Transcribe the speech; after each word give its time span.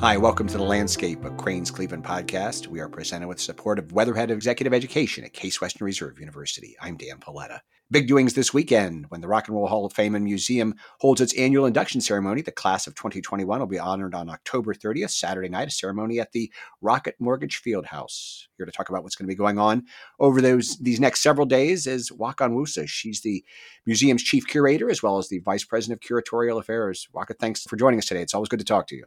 Hi, 0.00 0.16
welcome 0.16 0.46
to 0.46 0.56
the 0.56 0.64
Landscape 0.64 1.26
of 1.26 1.36
Crain's 1.36 1.70
Cleveland 1.70 2.04
podcast. 2.04 2.66
We 2.68 2.80
are 2.80 2.88
presented 2.88 3.28
with 3.28 3.38
support 3.38 3.78
of 3.78 3.92
Weatherhead 3.92 4.30
Executive 4.30 4.72
Education 4.72 5.24
at 5.24 5.34
Case 5.34 5.60
Western 5.60 5.84
Reserve 5.84 6.18
University. 6.18 6.74
I'm 6.80 6.96
Dan 6.96 7.18
Polletta. 7.18 7.60
Big 7.92 8.06
doings 8.06 8.34
this 8.34 8.54
weekend 8.54 9.06
when 9.08 9.20
the 9.20 9.26
Rock 9.26 9.48
and 9.48 9.56
Roll 9.56 9.66
Hall 9.66 9.84
of 9.84 9.92
Fame 9.92 10.14
and 10.14 10.24
Museum 10.24 10.76
holds 11.00 11.20
its 11.20 11.36
annual 11.36 11.66
induction 11.66 12.00
ceremony. 12.00 12.40
The 12.40 12.52
class 12.52 12.86
of 12.86 12.94
2021 12.94 13.58
will 13.58 13.66
be 13.66 13.80
honored 13.80 14.14
on 14.14 14.30
October 14.30 14.74
30th, 14.74 15.10
Saturday 15.10 15.48
night, 15.48 15.66
a 15.66 15.72
ceremony 15.72 16.20
at 16.20 16.30
the 16.30 16.52
Rocket 16.80 17.16
Mortgage 17.18 17.60
Fieldhouse. 17.60 18.46
Here 18.56 18.64
to 18.64 18.70
talk 18.70 18.90
about 18.90 19.02
what's 19.02 19.16
going 19.16 19.26
to 19.26 19.32
be 19.32 19.34
going 19.34 19.58
on 19.58 19.86
over 20.20 20.40
those 20.40 20.78
these 20.78 21.00
next 21.00 21.20
several 21.20 21.46
days 21.46 21.88
is 21.88 22.12
Nwaka 22.12 22.48
Onwusa. 22.48 22.86
She's 22.86 23.22
the 23.22 23.44
museum's 23.86 24.22
chief 24.22 24.46
curator 24.46 24.88
as 24.88 25.02
well 25.02 25.18
as 25.18 25.28
the 25.28 25.40
vice 25.40 25.64
president 25.64 26.00
of 26.00 26.08
curatorial 26.08 26.60
affairs. 26.60 27.08
Nwaka, 27.12 27.36
thanks 27.40 27.64
for 27.64 27.74
joining 27.74 27.98
us 27.98 28.06
today. 28.06 28.22
It's 28.22 28.34
always 28.34 28.48
good 28.48 28.60
to 28.60 28.64
talk 28.64 28.86
to 28.86 28.94
you. 28.94 29.06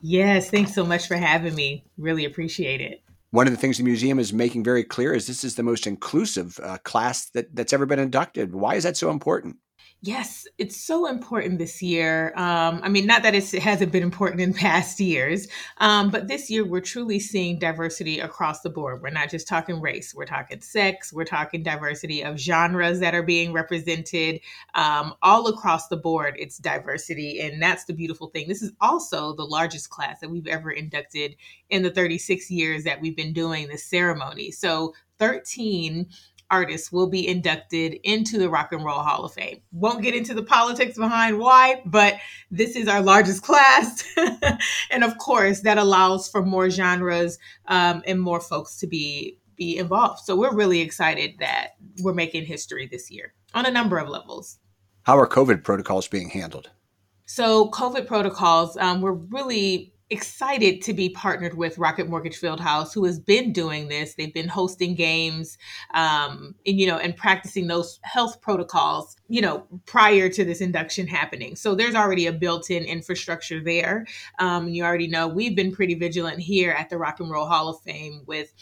Yes, 0.00 0.48
thanks 0.48 0.74
so 0.74 0.86
much 0.86 1.06
for 1.06 1.16
having 1.16 1.54
me. 1.54 1.84
Really 1.98 2.24
appreciate 2.24 2.80
it. 2.80 3.02
One 3.32 3.46
of 3.46 3.52
the 3.52 3.58
things 3.58 3.78
the 3.78 3.84
museum 3.84 4.18
is 4.18 4.32
making 4.32 4.62
very 4.62 4.84
clear 4.84 5.14
is 5.14 5.26
this 5.26 5.42
is 5.42 5.54
the 5.54 5.62
most 5.62 5.86
inclusive 5.86 6.60
uh, 6.62 6.76
class 6.84 7.30
that, 7.30 7.56
that's 7.56 7.72
ever 7.72 7.86
been 7.86 7.98
inducted. 7.98 8.54
Why 8.54 8.74
is 8.74 8.84
that 8.84 8.96
so 8.96 9.10
important? 9.10 9.56
Yes, 10.04 10.48
it's 10.58 10.76
so 10.76 11.06
important 11.06 11.60
this 11.60 11.80
year. 11.80 12.32
Um, 12.34 12.80
I 12.82 12.88
mean, 12.88 13.06
not 13.06 13.22
that 13.22 13.36
it 13.36 13.48
hasn't 13.52 13.92
been 13.92 14.02
important 14.02 14.40
in 14.40 14.52
past 14.68 14.98
years, 14.98 15.46
um, 15.78 16.10
but 16.10 16.26
this 16.26 16.50
year 16.50 16.64
we're 16.64 16.80
truly 16.80 17.20
seeing 17.20 17.60
diversity 17.60 18.18
across 18.18 18.62
the 18.62 18.70
board. 18.70 19.00
We're 19.00 19.10
not 19.10 19.30
just 19.30 19.46
talking 19.46 19.80
race, 19.80 20.12
we're 20.12 20.26
talking 20.26 20.60
sex, 20.60 21.12
we're 21.12 21.24
talking 21.24 21.62
diversity 21.62 22.24
of 22.24 22.36
genres 22.36 22.98
that 22.98 23.14
are 23.14 23.22
being 23.22 23.52
represented 23.52 24.40
um, 24.74 25.14
all 25.22 25.46
across 25.46 25.86
the 25.86 25.96
board. 25.96 26.34
It's 26.36 26.58
diversity, 26.58 27.38
and 27.38 27.62
that's 27.62 27.84
the 27.84 27.94
beautiful 27.94 28.26
thing. 28.26 28.48
This 28.48 28.62
is 28.62 28.72
also 28.80 29.36
the 29.36 29.44
largest 29.46 29.90
class 29.90 30.18
that 30.18 30.30
we've 30.30 30.48
ever 30.48 30.72
inducted 30.72 31.36
in 31.70 31.84
the 31.84 31.90
36 31.90 32.50
years 32.50 32.82
that 32.82 33.00
we've 33.00 33.16
been 33.16 33.32
doing 33.32 33.68
this 33.68 33.84
ceremony. 33.84 34.50
So, 34.50 34.94
13 35.18 36.08
artists 36.52 36.92
will 36.92 37.08
be 37.08 37.26
inducted 37.26 37.98
into 38.04 38.38
the 38.38 38.48
Rock 38.48 38.72
and 38.72 38.84
Roll 38.84 39.00
Hall 39.00 39.24
of 39.24 39.32
Fame. 39.32 39.60
Won't 39.72 40.02
get 40.02 40.14
into 40.14 40.34
the 40.34 40.42
politics 40.42 40.96
behind 40.96 41.38
why, 41.38 41.82
but 41.86 42.14
this 42.50 42.76
is 42.76 42.86
our 42.86 43.00
largest 43.00 43.42
class. 43.48 44.04
and 44.90 45.02
of 45.02 45.18
course, 45.18 45.60
that 45.60 45.78
allows 45.78 46.28
for 46.28 46.44
more 46.44 46.70
genres 46.70 47.38
um, 47.66 48.02
and 48.06 48.20
more 48.20 48.40
folks 48.40 48.76
to 48.76 48.86
be 48.86 49.38
be 49.56 49.76
involved. 49.78 50.20
So 50.20 50.34
we're 50.36 50.54
really 50.54 50.80
excited 50.80 51.34
that 51.40 51.72
we're 52.00 52.14
making 52.14 52.46
history 52.46 52.86
this 52.86 53.10
year 53.10 53.34
on 53.54 53.66
a 53.66 53.70
number 53.70 53.98
of 53.98 54.08
levels. 54.08 54.58
How 55.02 55.18
are 55.18 55.28
COVID 55.28 55.64
protocols 55.64 56.08
being 56.08 56.30
handled? 56.30 56.70
So, 57.26 57.70
COVID 57.70 58.06
protocols, 58.06 58.76
um, 58.76 59.00
we're 59.00 59.12
really 59.12 59.91
excited 60.12 60.82
to 60.82 60.92
be 60.92 61.08
partnered 61.08 61.56
with 61.56 61.78
Rocket 61.78 62.08
Mortgage 62.08 62.38
Fieldhouse, 62.38 62.92
who 62.92 63.04
has 63.04 63.18
been 63.18 63.52
doing 63.52 63.88
this. 63.88 64.14
They've 64.14 64.32
been 64.32 64.48
hosting 64.48 64.94
games, 64.94 65.56
um, 65.94 66.54
and 66.66 66.78
you 66.78 66.86
know, 66.86 66.98
and 66.98 67.16
practicing 67.16 67.66
those 67.66 67.98
health 68.02 68.40
protocols, 68.42 69.16
you 69.28 69.40
know, 69.40 69.66
prior 69.86 70.28
to 70.28 70.44
this 70.44 70.60
induction 70.60 71.06
happening. 71.06 71.56
So 71.56 71.74
there's 71.74 71.94
already 71.94 72.26
a 72.26 72.32
built-in 72.32 72.84
infrastructure 72.84 73.62
there. 73.62 74.06
Um, 74.38 74.68
you 74.68 74.84
already 74.84 75.08
know 75.08 75.26
we've 75.26 75.56
been 75.56 75.72
pretty 75.72 75.94
vigilant 75.94 76.40
here 76.40 76.72
at 76.72 76.90
the 76.90 76.98
Rock 76.98 77.18
and 77.20 77.30
Roll 77.30 77.46
Hall 77.46 77.68
of 77.68 77.80
Fame 77.80 78.22
with 78.26 78.52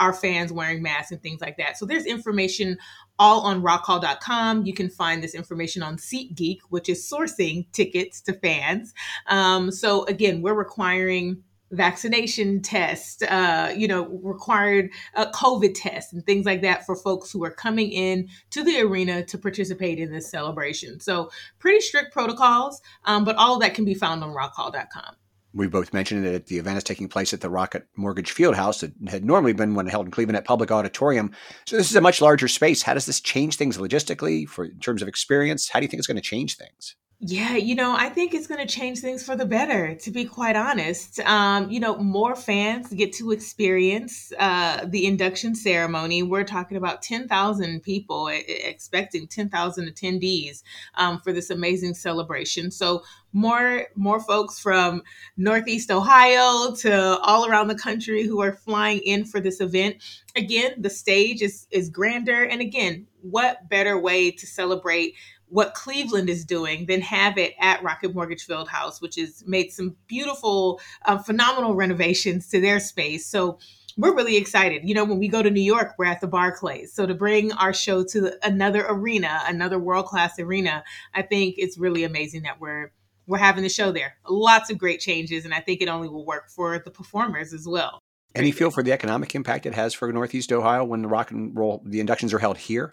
our 0.00 0.12
fans 0.12 0.52
wearing 0.52 0.82
masks 0.82 1.12
and 1.12 1.22
things 1.22 1.40
like 1.40 1.58
that. 1.58 1.78
So 1.78 1.86
there's 1.86 2.06
information 2.06 2.78
all 3.18 3.42
on 3.42 3.62
rockhall.com. 3.62 4.64
You 4.64 4.72
can 4.72 4.88
find 4.88 5.22
this 5.22 5.34
information 5.34 5.82
on 5.82 5.98
SeatGeek, 5.98 6.58
which 6.70 6.88
is 6.88 7.08
sourcing 7.08 7.70
tickets 7.72 8.20
to 8.22 8.32
fans. 8.32 8.94
Um, 9.26 9.70
so 9.70 10.04
again, 10.06 10.42
we're 10.42 10.54
requiring 10.54 11.44
vaccination 11.72 12.62
tests, 12.62 13.22
uh, 13.22 13.72
you 13.76 13.86
know, 13.86 14.06
required 14.22 14.90
uh, 15.14 15.30
COVID 15.30 15.72
tests 15.74 16.12
and 16.12 16.24
things 16.26 16.44
like 16.44 16.62
that 16.62 16.84
for 16.84 16.96
folks 16.96 17.30
who 17.30 17.44
are 17.44 17.50
coming 17.50 17.92
in 17.92 18.28
to 18.50 18.64
the 18.64 18.80
arena 18.80 19.24
to 19.24 19.38
participate 19.38 19.98
in 19.98 20.10
this 20.10 20.28
celebration. 20.28 20.98
So 20.98 21.30
pretty 21.60 21.80
strict 21.80 22.12
protocols, 22.12 22.80
um, 23.04 23.24
but 23.24 23.36
all 23.36 23.54
of 23.54 23.60
that 23.60 23.74
can 23.74 23.84
be 23.84 23.94
found 23.94 24.24
on 24.24 24.34
rockhall.com 24.34 25.14
we 25.52 25.66
both 25.66 25.92
mentioned 25.92 26.24
that 26.24 26.46
the 26.46 26.58
event 26.58 26.78
is 26.78 26.84
taking 26.84 27.08
place 27.08 27.32
at 27.32 27.40
the 27.40 27.50
Rocket 27.50 27.86
Mortgage 27.96 28.34
Fieldhouse. 28.34 28.80
that 28.80 28.92
had 29.10 29.24
normally 29.24 29.52
been 29.52 29.74
one 29.74 29.86
held 29.86 30.06
in 30.06 30.12
Cleveland 30.12 30.36
at 30.36 30.44
Public 30.44 30.70
Auditorium. 30.70 31.32
So 31.66 31.76
this 31.76 31.90
is 31.90 31.96
a 31.96 32.00
much 32.00 32.20
larger 32.20 32.48
space. 32.48 32.82
How 32.82 32.94
does 32.94 33.06
this 33.06 33.20
change 33.20 33.56
things 33.56 33.78
logistically 33.78 34.48
for 34.48 34.64
in 34.64 34.78
terms 34.78 35.02
of 35.02 35.08
experience? 35.08 35.68
How 35.68 35.80
do 35.80 35.84
you 35.84 35.88
think 35.88 35.98
it's 35.98 36.06
going 36.06 36.16
to 36.16 36.22
change 36.22 36.56
things? 36.56 36.94
Yeah, 37.22 37.56
you 37.56 37.74
know, 37.74 37.94
I 37.94 38.08
think 38.08 38.32
it's 38.32 38.46
going 38.46 38.66
to 38.66 38.74
change 38.74 39.00
things 39.00 39.22
for 39.22 39.36
the 39.36 39.44
better, 39.44 39.94
to 39.94 40.10
be 40.10 40.24
quite 40.24 40.56
honest. 40.56 41.20
Um, 41.20 41.70
you 41.70 41.78
know, 41.78 41.98
more 41.98 42.34
fans 42.34 42.88
get 42.94 43.12
to 43.14 43.30
experience 43.30 44.32
uh, 44.38 44.86
the 44.86 45.04
induction 45.04 45.54
ceremony. 45.54 46.22
We're 46.22 46.44
talking 46.44 46.78
about 46.78 47.02
10,000 47.02 47.82
people, 47.82 48.28
expecting 48.28 49.26
10,000 49.26 49.86
attendees 49.86 50.62
um, 50.94 51.20
for 51.20 51.30
this 51.34 51.50
amazing 51.50 51.92
celebration. 51.92 52.70
So, 52.70 53.02
more 53.32 53.86
more 53.94 54.18
folks 54.18 54.58
from 54.58 55.02
Northeast 55.36 55.92
Ohio 55.92 56.74
to 56.76 57.18
all 57.18 57.46
around 57.48 57.68
the 57.68 57.76
country 57.76 58.24
who 58.24 58.40
are 58.40 58.52
flying 58.52 58.98
in 59.04 59.24
for 59.24 59.38
this 59.40 59.60
event. 59.60 59.96
Again, 60.34 60.72
the 60.78 60.90
stage 60.90 61.40
is 61.42 61.68
is 61.70 61.90
grander, 61.90 62.42
and 62.42 62.60
again, 62.60 63.06
what 63.22 63.68
better 63.68 64.00
way 64.00 64.32
to 64.32 64.46
celebrate 64.46 65.14
what 65.50 65.74
Cleveland 65.74 66.30
is 66.30 66.44
doing 66.44 66.86
than 66.86 67.00
have 67.00 67.36
it 67.36 67.54
at 67.60 67.82
Rocket 67.82 68.14
Mortgage 68.14 68.44
Field 68.44 68.68
House, 68.68 69.00
which 69.00 69.16
has 69.16 69.44
made 69.46 69.70
some 69.72 69.96
beautiful, 70.06 70.80
uh, 71.04 71.18
phenomenal 71.18 71.74
renovations 71.74 72.48
to 72.48 72.60
their 72.60 72.80
space. 72.80 73.26
So 73.26 73.58
we're 73.96 74.14
really 74.14 74.36
excited. 74.36 74.88
You 74.88 74.94
know, 74.94 75.04
when 75.04 75.18
we 75.18 75.28
go 75.28 75.42
to 75.42 75.50
New 75.50 75.62
York, 75.62 75.94
we're 75.98 76.06
at 76.06 76.20
the 76.20 76.26
Barclays. 76.26 76.92
So 76.92 77.06
to 77.06 77.14
bring 77.14 77.52
our 77.52 77.74
show 77.74 78.04
to 78.04 78.32
another 78.46 78.86
arena, 78.88 79.40
another 79.46 79.78
world 79.78 80.06
class 80.06 80.38
arena, 80.38 80.84
I 81.14 81.22
think 81.22 81.56
it's 81.58 81.76
really 81.76 82.04
amazing 82.04 82.42
that 82.42 82.60
we're 82.60 82.92
we're 83.26 83.38
having 83.38 83.62
the 83.62 83.68
show 83.68 83.92
there. 83.92 84.16
Lots 84.28 84.70
of 84.70 84.78
great 84.78 84.98
changes, 84.98 85.44
and 85.44 85.54
I 85.54 85.60
think 85.60 85.80
it 85.80 85.88
only 85.88 86.08
will 86.08 86.26
work 86.26 86.50
for 86.50 86.80
the 86.80 86.90
performers 86.90 87.52
as 87.52 87.66
well. 87.66 88.00
Any 88.34 88.50
feel 88.50 88.70
for 88.70 88.82
the 88.82 88.92
economic 88.92 89.34
impact 89.34 89.66
it 89.66 89.74
has 89.74 89.94
for 89.94 90.12
Northeast 90.12 90.52
Ohio 90.52 90.84
when 90.84 91.02
the 91.02 91.08
rock 91.08 91.30
and 91.30 91.56
roll 91.56 91.82
the 91.84 92.00
inductions 92.00 92.32
are 92.32 92.38
held 92.38 92.58
here? 92.58 92.92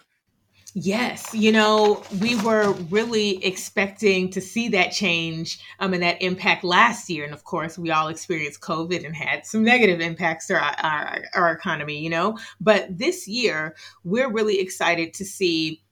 Yes, 0.74 1.34
you 1.34 1.50
know, 1.50 2.02
we 2.20 2.36
were 2.36 2.72
really 2.90 3.42
expecting 3.44 4.30
to 4.30 4.40
see 4.40 4.68
that 4.68 4.92
change 4.92 5.58
um, 5.80 5.94
and 5.94 6.02
that 6.02 6.20
impact 6.20 6.62
last 6.62 7.08
year. 7.08 7.24
And 7.24 7.32
of 7.32 7.44
course, 7.44 7.78
we 7.78 7.90
all 7.90 8.08
experienced 8.08 8.60
COVID 8.60 9.04
and 9.04 9.16
had 9.16 9.46
some 9.46 9.64
negative 9.64 10.00
impacts 10.00 10.46
to 10.48 10.54
our, 10.54 10.74
our, 10.82 11.24
our 11.34 11.52
economy, 11.52 11.98
you 11.98 12.10
know. 12.10 12.38
But 12.60 12.98
this 12.98 13.26
year, 13.26 13.76
we're 14.04 14.30
really 14.30 14.60
excited 14.60 15.14
to 15.14 15.24
see 15.24 15.82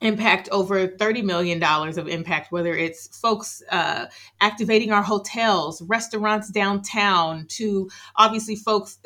impact 0.00 0.48
over 0.50 0.88
$30 0.88 1.22
million 1.22 1.62
of 1.62 2.08
impact, 2.08 2.52
whether 2.52 2.74
it's 2.74 3.18
folks 3.18 3.62
uh, 3.70 4.06
activating 4.40 4.92
our 4.92 5.02
hotels, 5.02 5.82
restaurants 5.82 6.50
downtown, 6.50 7.46
to 7.48 7.88
obviously 8.16 8.56
folks 8.56 8.98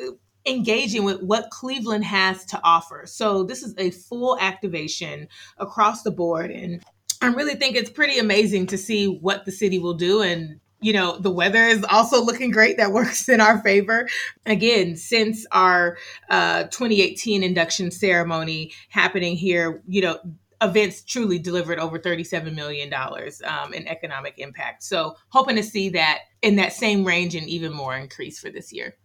engaging 0.45 1.03
with 1.03 1.21
what 1.21 1.49
Cleveland 1.49 2.05
has 2.05 2.45
to 2.45 2.59
offer. 2.63 3.03
So 3.05 3.43
this 3.43 3.63
is 3.63 3.73
a 3.77 3.91
full 3.91 4.37
activation 4.39 5.27
across 5.57 6.03
the 6.03 6.11
board. 6.11 6.51
And 6.51 6.83
I 7.21 7.27
really 7.27 7.55
think 7.55 7.75
it's 7.75 7.89
pretty 7.89 8.17
amazing 8.17 8.67
to 8.67 8.77
see 8.77 9.07
what 9.07 9.45
the 9.45 9.51
city 9.51 9.77
will 9.77 9.93
do. 9.93 10.21
And, 10.21 10.59
you 10.81 10.93
know, 10.93 11.17
the 11.17 11.29
weather 11.29 11.63
is 11.63 11.85
also 11.89 12.23
looking 12.23 12.49
great. 12.49 12.77
That 12.77 12.91
works 12.93 13.29
in 13.29 13.39
our 13.39 13.61
favor. 13.61 14.07
Again, 14.45 14.95
since 14.95 15.45
our 15.51 15.97
uh, 16.29 16.63
2018 16.63 17.43
induction 17.43 17.91
ceremony 17.91 18.71
happening 18.89 19.35
here, 19.35 19.83
you 19.87 20.01
know, 20.01 20.19
events 20.61 21.01
truly 21.03 21.39
delivered 21.39 21.79
over 21.79 21.97
$37 21.97 22.53
million 22.53 22.93
um, 22.93 23.73
in 23.73 23.87
economic 23.87 24.35
impact. 24.37 24.83
So 24.83 25.15
hoping 25.29 25.55
to 25.55 25.63
see 25.63 25.89
that 25.89 26.19
in 26.41 26.55
that 26.57 26.73
same 26.73 27.03
range 27.03 27.35
and 27.35 27.47
even 27.47 27.73
more 27.73 27.95
increase 27.95 28.39
for 28.39 28.49
this 28.49 28.71
year. 28.71 28.95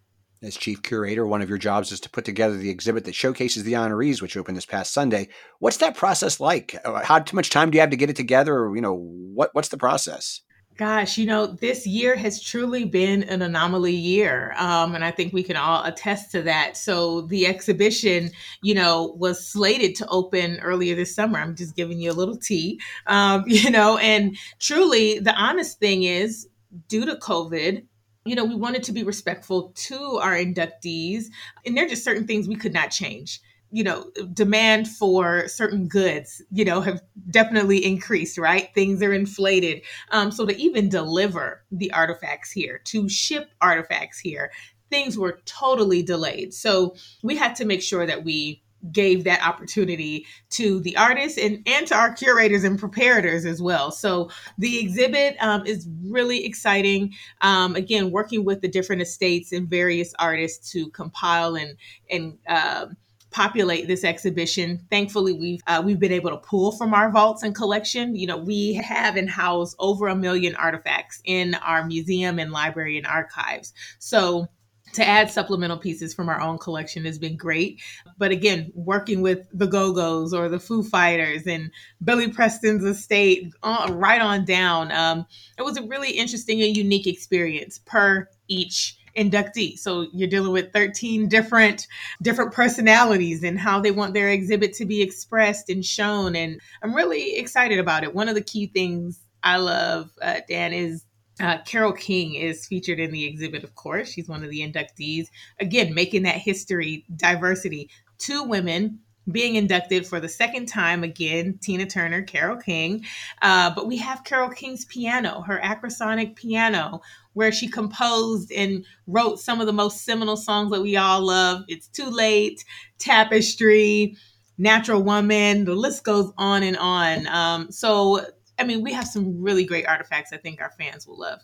As 0.43 0.55
chief 0.55 0.83
curator, 0.83 1.25
one 1.25 1.41
of 1.41 1.49
your 1.49 1.57
jobs 1.57 1.91
is 1.91 1.99
to 2.01 2.11
put 2.11 2.23
together 2.23 2.55
the 2.55 2.69
exhibit 2.69 3.05
that 3.05 3.15
showcases 3.15 3.63
the 3.63 3.73
honorees, 3.73 4.21
which 4.21 4.37
opened 4.37 4.55
this 4.55 4.67
past 4.67 4.93
Sunday. 4.93 5.29
What's 5.57 5.77
that 5.77 5.97
process 5.97 6.39
like? 6.39 6.79
Uh, 6.85 7.03
how 7.03 7.23
much 7.33 7.49
time 7.49 7.71
do 7.71 7.77
you 7.77 7.81
have 7.81 7.89
to 7.89 7.97
get 7.97 8.11
it 8.11 8.15
together? 8.15 8.71
You 8.75 8.81
know, 8.81 8.93
what 8.93 9.49
what's 9.53 9.69
the 9.69 9.77
process? 9.77 10.41
Gosh, 10.77 11.17
you 11.17 11.25
know, 11.25 11.47
this 11.47 11.87
year 11.87 12.15
has 12.15 12.39
truly 12.39 12.85
been 12.85 13.23
an 13.23 13.41
anomaly 13.41 13.95
year. 13.95 14.53
Um, 14.57 14.93
and 14.93 15.03
I 15.03 15.09
think 15.09 15.33
we 15.33 15.41
can 15.41 15.55
all 15.55 15.83
attest 15.83 16.31
to 16.33 16.43
that. 16.43 16.77
So 16.77 17.21
the 17.21 17.47
exhibition, 17.47 18.29
you 18.61 18.75
know, 18.75 19.15
was 19.17 19.43
slated 19.43 19.95
to 19.95 20.07
open 20.07 20.59
earlier 20.59 20.93
this 20.93 21.15
summer. 21.15 21.39
I'm 21.39 21.55
just 21.55 21.75
giving 21.75 21.99
you 21.99 22.11
a 22.11 22.13
little 22.13 22.37
tea, 22.37 22.79
um, 23.07 23.43
you 23.47 23.71
know, 23.71 23.97
and 23.97 24.37
truly 24.59 25.17
the 25.17 25.33
honest 25.33 25.79
thing 25.79 26.03
is, 26.03 26.47
due 26.87 27.05
to 27.05 27.15
COVID, 27.15 27.83
you 28.27 28.35
know, 28.35 28.45
we 28.45 28.55
wanted 28.55 28.83
to 28.83 28.91
be 28.91 29.03
respectful 29.03 29.71
to 29.75 30.19
our 30.21 30.35
inductees, 30.35 31.25
and 31.65 31.75
there 31.77 31.85
are 31.85 31.89
just 31.89 32.03
certain 32.03 32.27
things 32.27 32.47
we 32.47 32.55
could 32.55 32.73
not 32.73 32.91
change. 32.91 33.41
you 33.71 33.83
know 33.83 34.09
demand 34.33 34.87
for 34.87 35.47
certain 35.49 35.89
goods 35.89 36.41
you 36.51 36.63
know 36.63 36.79
have 36.79 37.01
definitely 37.31 37.83
increased 37.85 38.37
right? 38.37 38.69
Things 38.73 39.01
are 39.03 39.13
inflated. 39.13 39.81
Um, 40.11 40.31
so 40.31 40.45
to 40.45 40.55
even 40.57 40.87
deliver 40.89 41.63
the 41.71 41.91
artifacts 41.91 42.49
here 42.51 42.79
to 42.85 43.09
ship 43.09 43.49
artifacts 43.61 44.19
here 44.19 44.51
things 44.89 45.17
were 45.17 45.39
totally 45.45 46.01
delayed. 46.01 46.53
So 46.53 46.95
we 47.23 47.35
had 47.35 47.55
to 47.57 47.65
make 47.65 47.81
sure 47.81 48.05
that 48.05 48.23
we 48.23 48.63
gave 48.91 49.23
that 49.23 49.45
opportunity 49.45 50.25
to 50.49 50.79
the 50.81 50.95
artists 50.97 51.37
and, 51.37 51.61
and 51.67 51.87
to 51.87 51.95
our 51.95 52.13
curators 52.13 52.63
and 52.63 52.79
preparators 52.79 53.45
as 53.45 53.61
well. 53.61 53.91
So 53.91 54.29
the 54.57 54.79
exhibit 54.79 55.35
um, 55.39 55.65
is 55.65 55.87
really 56.05 56.45
exciting. 56.45 57.13
Um, 57.41 57.75
again, 57.75 58.11
working 58.11 58.45
with 58.45 58.61
the 58.61 58.67
different 58.67 59.01
estates 59.01 59.51
and 59.51 59.69
various 59.69 60.13
artists 60.19 60.71
to 60.71 60.89
compile 60.91 61.55
and 61.55 61.77
and 62.09 62.37
uh, 62.47 62.87
populate 63.31 63.87
this 63.87 64.03
exhibition. 64.03 64.81
Thankfully, 64.89 65.33
we've 65.33 65.61
uh, 65.67 65.81
we've 65.83 65.99
been 65.99 66.11
able 66.11 66.31
to 66.31 66.37
pull 66.37 66.71
from 66.71 66.93
our 66.93 67.11
vaults 67.11 67.43
and 67.43 67.53
collection. 67.53 68.15
You 68.15 68.27
know, 68.27 68.37
we 68.37 68.73
have 68.75 69.15
and 69.15 69.29
house 69.29 69.75
over 69.79 70.07
a 70.07 70.15
million 70.15 70.55
artifacts 70.55 71.21
in 71.25 71.55
our 71.55 71.85
museum 71.85 72.39
and 72.39 72.51
library 72.51 72.97
and 72.97 73.05
archives. 73.05 73.73
So 73.99 74.47
to 74.93 75.07
add 75.07 75.29
supplemental 75.29 75.77
pieces 75.77 76.13
from 76.13 76.29
our 76.29 76.41
own 76.41 76.57
collection 76.57 77.05
has 77.05 77.19
been 77.19 77.37
great. 77.37 77.81
But 78.17 78.31
again, 78.31 78.71
working 78.75 79.21
with 79.21 79.47
the 79.53 79.67
Go 79.67 79.93
Go's 79.93 80.33
or 80.33 80.49
the 80.49 80.59
Foo 80.59 80.83
Fighters 80.83 81.45
and 81.45 81.71
Billy 82.03 82.29
Preston's 82.29 82.83
estate, 82.83 83.53
uh, 83.63 83.89
right 83.91 84.21
on 84.21 84.45
down, 84.45 84.91
um, 84.91 85.25
it 85.57 85.63
was 85.63 85.77
a 85.77 85.83
really 85.83 86.11
interesting 86.11 86.61
and 86.61 86.75
unique 86.75 87.07
experience 87.07 87.79
per 87.85 88.27
each 88.47 88.97
inductee. 89.17 89.77
So 89.77 90.07
you're 90.13 90.29
dealing 90.29 90.51
with 90.51 90.71
13 90.71 91.27
different 91.27 91.87
different 92.21 92.53
personalities 92.53 93.43
and 93.43 93.59
how 93.59 93.79
they 93.81 93.91
want 93.91 94.13
their 94.13 94.29
exhibit 94.29 94.73
to 94.73 94.85
be 94.85 95.01
expressed 95.01 95.69
and 95.69 95.83
shown. 95.83 96.35
And 96.35 96.61
I'm 96.83 96.93
really 96.93 97.35
excited 97.37 97.79
about 97.79 98.03
it. 98.03 98.13
One 98.13 98.29
of 98.29 98.35
the 98.35 98.41
key 98.41 98.67
things 98.67 99.19
I 99.43 99.57
love, 99.57 100.11
uh, 100.21 100.41
Dan, 100.47 100.73
is 100.73 101.05
uh, 101.39 101.59
Carole 101.65 101.93
King 101.93 102.35
is 102.35 102.65
featured 102.65 102.99
in 102.99 103.11
the 103.11 103.25
exhibit, 103.25 103.63
of 103.63 103.75
course. 103.75 104.11
She's 104.11 104.27
one 104.27 104.43
of 104.43 104.49
the 104.49 104.59
inductees. 104.61 105.27
Again, 105.59 105.93
making 105.93 106.23
that 106.23 106.35
history, 106.35 107.05
diversity. 107.15 107.89
Two 108.17 108.43
women 108.43 108.99
being 109.31 109.55
inducted 109.55 110.07
for 110.07 110.19
the 110.19 110.29
second 110.29 110.67
time 110.67 111.03
again 111.03 111.59
tina 111.61 111.85
turner 111.85 112.21
Carole 112.21 112.57
King 112.57 113.03
uh, 113.41 113.69
but 113.75 113.87
we 113.87 113.97
have 113.97 114.23
Carole 114.23 114.49
King's 114.49 114.85
piano 114.85 115.41
her 115.41 115.59
acrosonic 115.61 116.35
piano 116.35 117.01
where 117.33 117.51
she 117.51 117.67
composed 117.67 118.51
and 118.51 118.85
wrote 119.05 119.39
some 119.39 119.59
of 119.59 119.67
the 119.67 119.73
most 119.73 120.05
seminal 120.05 120.37
songs 120.37 120.71
that 120.71 120.81
we 120.81 120.95
all 120.95 121.25
love 121.25 121.63
it's 121.67 121.87
too 121.87 122.09
late 122.09 122.63
tapestry 122.99 124.15
natural 124.57 125.03
woman 125.03 125.65
the 125.65 125.75
list 125.75 126.03
goes 126.03 126.31
on 126.37 126.63
and 126.63 126.77
on 126.77 127.27
um, 127.27 127.71
so 127.71 128.25
I 128.59 128.63
mean, 128.63 128.83
we 128.83 128.93
have 128.93 129.07
some 129.07 129.41
really 129.41 129.65
great 129.65 129.87
artifacts 129.87 130.33
I 130.33 130.37
think 130.37 130.61
our 130.61 130.71
fans 130.71 131.07
will 131.07 131.19
love. 131.19 131.39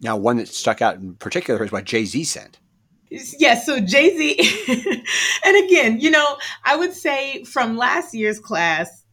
Now, 0.00 0.16
one 0.16 0.36
that 0.36 0.48
stuck 0.48 0.80
out 0.82 0.96
in 0.96 1.14
particular 1.14 1.64
is 1.64 1.72
what 1.72 1.84
Jay 1.84 2.04
Z 2.04 2.24
sent. 2.24 2.58
Yes, 3.10 3.64
so 3.64 3.80
Jay 3.80 4.16
Z, 4.16 5.04
and 5.44 5.64
again, 5.64 5.98
you 5.98 6.10
know, 6.10 6.36
I 6.64 6.76
would 6.76 6.92
say 6.92 7.42
from 7.44 7.76
last 7.78 8.14
year's 8.14 8.38
class, 8.38 9.04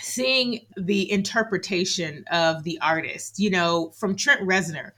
seeing 0.00 0.60
the 0.76 1.10
interpretation 1.12 2.24
of 2.32 2.64
the 2.64 2.78
artist, 2.80 3.38
you 3.38 3.50
know, 3.50 3.92
from 3.98 4.16
Trent 4.16 4.40
Reznor. 4.40 4.92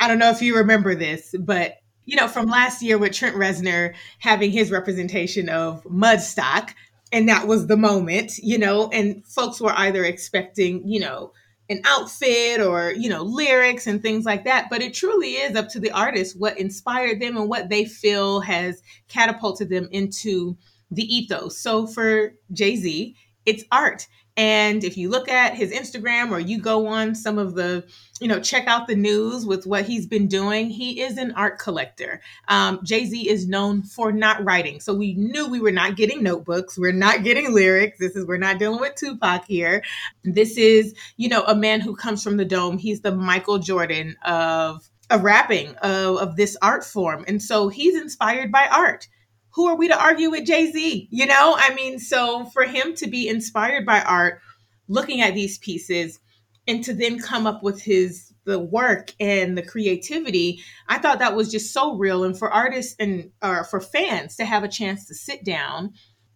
I 0.00 0.08
don't 0.08 0.18
know 0.18 0.30
if 0.30 0.42
you 0.42 0.56
remember 0.56 0.94
this, 0.94 1.34
but 1.40 1.76
you 2.04 2.16
know, 2.16 2.28
from 2.28 2.46
last 2.46 2.82
year 2.82 2.98
with 2.98 3.12
Trent 3.12 3.36
Reznor 3.36 3.94
having 4.18 4.50
his 4.50 4.70
representation 4.70 5.48
of 5.48 5.82
Mudstock, 5.84 6.74
and 7.12 7.28
that 7.28 7.46
was 7.46 7.66
the 7.66 7.76
moment, 7.76 8.36
you 8.38 8.58
know, 8.58 8.90
and 8.92 9.24
folks 9.26 9.60
were 9.60 9.72
either 9.78 10.04
expecting, 10.04 10.86
you 10.86 11.00
know, 11.00 11.32
an 11.70 11.80
outfit 11.84 12.60
or 12.60 12.92
you 12.92 13.08
know 13.08 13.22
lyrics 13.22 13.86
and 13.86 14.02
things 14.02 14.24
like 14.24 14.44
that 14.44 14.68
but 14.68 14.82
it 14.82 14.92
truly 14.92 15.32
is 15.32 15.56
up 15.56 15.68
to 15.68 15.80
the 15.80 15.90
artist 15.92 16.38
what 16.38 16.58
inspired 16.58 17.20
them 17.20 17.36
and 17.36 17.48
what 17.48 17.68
they 17.70 17.84
feel 17.84 18.40
has 18.40 18.82
catapulted 19.08 19.70
them 19.70 19.88
into 19.90 20.56
the 20.90 21.04
ethos. 21.14 21.58
So 21.58 21.86
for 21.86 22.34
jay-z 22.52 23.16
it's 23.46 23.64
art 23.72 24.06
and 24.36 24.82
if 24.82 24.96
you 24.96 25.10
look 25.10 25.28
at 25.28 25.54
his 25.54 25.70
Instagram 25.70 26.32
or 26.32 26.40
you 26.40 26.60
go 26.60 26.88
on 26.88 27.14
some 27.14 27.38
of 27.38 27.54
the, 27.54 27.84
you 28.20 28.26
know, 28.26 28.40
check 28.40 28.66
out 28.66 28.88
the 28.88 28.96
news 28.96 29.46
with 29.46 29.64
what 29.64 29.84
he's 29.84 30.06
been 30.06 30.26
doing, 30.26 30.70
he 30.70 31.00
is 31.02 31.18
an 31.18 31.32
art 31.32 31.60
collector. 31.60 32.20
Um, 32.48 32.80
Jay 32.82 33.04
Z 33.04 33.28
is 33.28 33.46
known 33.46 33.82
for 33.82 34.10
not 34.10 34.44
writing. 34.44 34.80
So 34.80 34.92
we 34.92 35.14
knew 35.14 35.46
we 35.46 35.60
were 35.60 35.70
not 35.70 35.96
getting 35.96 36.24
notebooks. 36.24 36.76
We're 36.76 36.90
not 36.90 37.22
getting 37.22 37.54
lyrics. 37.54 37.98
This 37.98 38.16
is, 38.16 38.26
we're 38.26 38.36
not 38.38 38.58
dealing 38.58 38.80
with 38.80 38.96
Tupac 38.96 39.44
here. 39.46 39.84
This 40.24 40.56
is, 40.56 40.94
you 41.16 41.28
know, 41.28 41.44
a 41.44 41.54
man 41.54 41.80
who 41.80 41.94
comes 41.94 42.24
from 42.24 42.36
the 42.36 42.44
dome. 42.44 42.78
He's 42.78 43.02
the 43.02 43.14
Michael 43.14 43.60
Jordan 43.60 44.16
of, 44.24 44.90
of 45.10 45.22
rapping, 45.22 45.76
of, 45.76 46.16
of 46.16 46.36
this 46.36 46.56
art 46.60 46.82
form. 46.82 47.24
And 47.28 47.40
so 47.40 47.68
he's 47.68 47.94
inspired 47.94 48.50
by 48.50 48.66
art 48.66 49.06
who 49.54 49.66
are 49.66 49.76
we 49.76 49.88
to 49.88 50.00
argue 50.00 50.30
with 50.30 50.46
Jay 50.46 50.70
Z? 50.70 51.08
You 51.10 51.26
know, 51.26 51.56
I 51.56 51.74
mean, 51.74 51.98
so 51.98 52.44
for 52.46 52.64
him 52.64 52.94
to 52.96 53.06
be 53.06 53.28
inspired 53.28 53.86
by 53.86 54.02
art, 54.02 54.40
looking 54.88 55.20
at 55.20 55.34
these 55.34 55.58
pieces, 55.58 56.18
and 56.66 56.82
to 56.84 56.92
then 56.92 57.18
come 57.18 57.46
up 57.46 57.62
with 57.62 57.82
his 57.82 58.32
the 58.46 58.58
work 58.58 59.12
and 59.20 59.56
the 59.56 59.62
creativity, 59.62 60.60
I 60.88 60.98
thought 60.98 61.18
that 61.20 61.36
was 61.36 61.50
just 61.50 61.72
so 61.72 61.96
real. 61.96 62.24
And 62.24 62.38
for 62.38 62.52
artists 62.52 62.96
and 62.98 63.30
or 63.42 63.64
for 63.64 63.80
fans 63.80 64.36
to 64.36 64.44
have 64.44 64.64
a 64.64 64.68
chance 64.68 65.06
to 65.06 65.14
sit 65.14 65.44
down, 65.44 65.92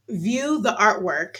view 0.09 0.61
the 0.62 0.75
artwork. 0.81 1.38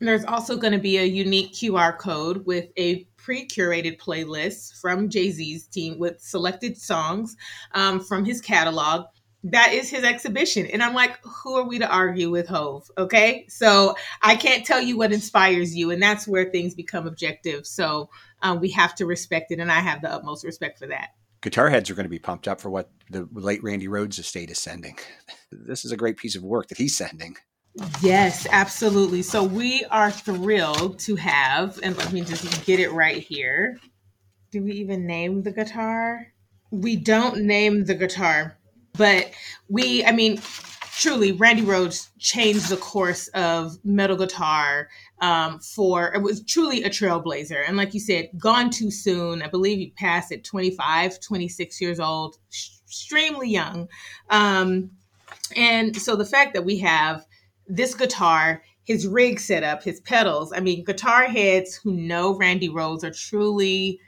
There's 0.00 0.24
also 0.24 0.56
going 0.56 0.72
to 0.72 0.78
be 0.78 0.96
a 0.96 1.04
unique 1.04 1.52
QR 1.52 1.96
code 1.96 2.46
with 2.46 2.70
a 2.78 3.04
pre-curated 3.18 3.98
playlist 3.98 4.80
from 4.80 5.10
Jay 5.10 5.30
Z's 5.30 5.66
team 5.66 5.98
with 5.98 6.20
selected 6.20 6.78
songs 6.78 7.36
um, 7.72 8.00
from 8.00 8.24
his 8.24 8.40
catalog 8.40 9.04
that 9.44 9.72
is 9.72 9.88
his 9.88 10.04
exhibition. 10.04 10.66
And 10.66 10.82
I'm 10.82 10.94
like, 10.94 11.18
who 11.24 11.56
are 11.56 11.66
we 11.66 11.78
to 11.78 11.88
argue 11.88 12.30
with 12.30 12.46
Hove? 12.48 12.90
Okay. 12.98 13.46
So 13.48 13.94
I 14.22 14.36
can't 14.36 14.66
tell 14.66 14.80
you 14.80 14.98
what 14.98 15.12
inspires 15.12 15.74
you. 15.74 15.90
And 15.90 16.02
that's 16.02 16.28
where 16.28 16.50
things 16.50 16.74
become 16.74 17.06
objective. 17.06 17.66
So 17.66 18.10
um, 18.42 18.60
we 18.60 18.70
have 18.70 18.94
to 18.96 19.06
respect 19.06 19.50
it. 19.50 19.58
And 19.58 19.72
I 19.72 19.80
have 19.80 20.02
the 20.02 20.12
utmost 20.12 20.44
respect 20.44 20.78
for 20.78 20.86
that. 20.88 21.10
Guitar 21.40 21.70
heads 21.70 21.88
are 21.88 21.94
going 21.94 22.04
to 22.04 22.10
be 22.10 22.18
pumped 22.18 22.46
up 22.46 22.60
for 22.60 22.68
what 22.68 22.90
the 23.08 23.26
late 23.32 23.62
Randy 23.62 23.88
Rhoads 23.88 24.18
estate 24.18 24.50
is 24.50 24.58
sending. 24.58 24.98
This 25.50 25.86
is 25.86 25.92
a 25.92 25.96
great 25.96 26.18
piece 26.18 26.36
of 26.36 26.42
work 26.42 26.68
that 26.68 26.76
he's 26.76 26.96
sending. 26.96 27.36
Yes, 28.02 28.46
absolutely. 28.50 29.22
So 29.22 29.42
we 29.42 29.84
are 29.86 30.10
thrilled 30.10 30.98
to 31.00 31.16
have, 31.16 31.78
and 31.82 31.96
let 31.96 32.12
me 32.12 32.20
just 32.20 32.66
get 32.66 32.78
it 32.78 32.92
right 32.92 33.22
here. 33.22 33.78
Do 34.50 34.62
we 34.62 34.72
even 34.72 35.06
name 35.06 35.42
the 35.42 35.52
guitar? 35.52 36.26
We 36.70 36.96
don't 36.96 37.42
name 37.42 37.84
the 37.84 37.94
guitar 37.94 38.58
but 38.96 39.30
we, 39.68 40.04
I 40.04 40.12
mean, 40.12 40.40
truly, 41.00 41.32
Randy 41.32 41.62
Rhoads 41.62 42.10
changed 42.18 42.68
the 42.68 42.76
course 42.76 43.28
of 43.28 43.78
metal 43.84 44.16
guitar 44.16 44.88
um, 45.20 45.58
for, 45.60 46.12
it 46.14 46.22
was 46.22 46.44
truly 46.44 46.82
a 46.82 46.90
trailblazer. 46.90 47.64
And 47.66 47.76
like 47.76 47.94
you 47.94 48.00
said, 48.00 48.30
gone 48.38 48.70
too 48.70 48.90
soon. 48.90 49.42
I 49.42 49.48
believe 49.48 49.78
he 49.78 49.90
passed 49.90 50.32
at 50.32 50.44
25, 50.44 51.20
26 51.20 51.80
years 51.80 52.00
old, 52.00 52.36
extremely 52.86 53.48
young. 53.48 53.88
Um, 54.28 54.90
and 55.56 55.96
so 55.96 56.16
the 56.16 56.24
fact 56.24 56.54
that 56.54 56.64
we 56.64 56.78
have 56.78 57.24
this 57.66 57.94
guitar, 57.94 58.62
his 58.84 59.06
rig 59.06 59.40
set 59.40 59.62
up, 59.62 59.82
his 59.82 60.00
pedals, 60.00 60.52
I 60.52 60.60
mean, 60.60 60.84
guitar 60.84 61.24
heads 61.24 61.76
who 61.76 61.92
know 61.92 62.36
Randy 62.36 62.68
Rhoads 62.68 63.04
are 63.04 63.12
truly 63.12 64.00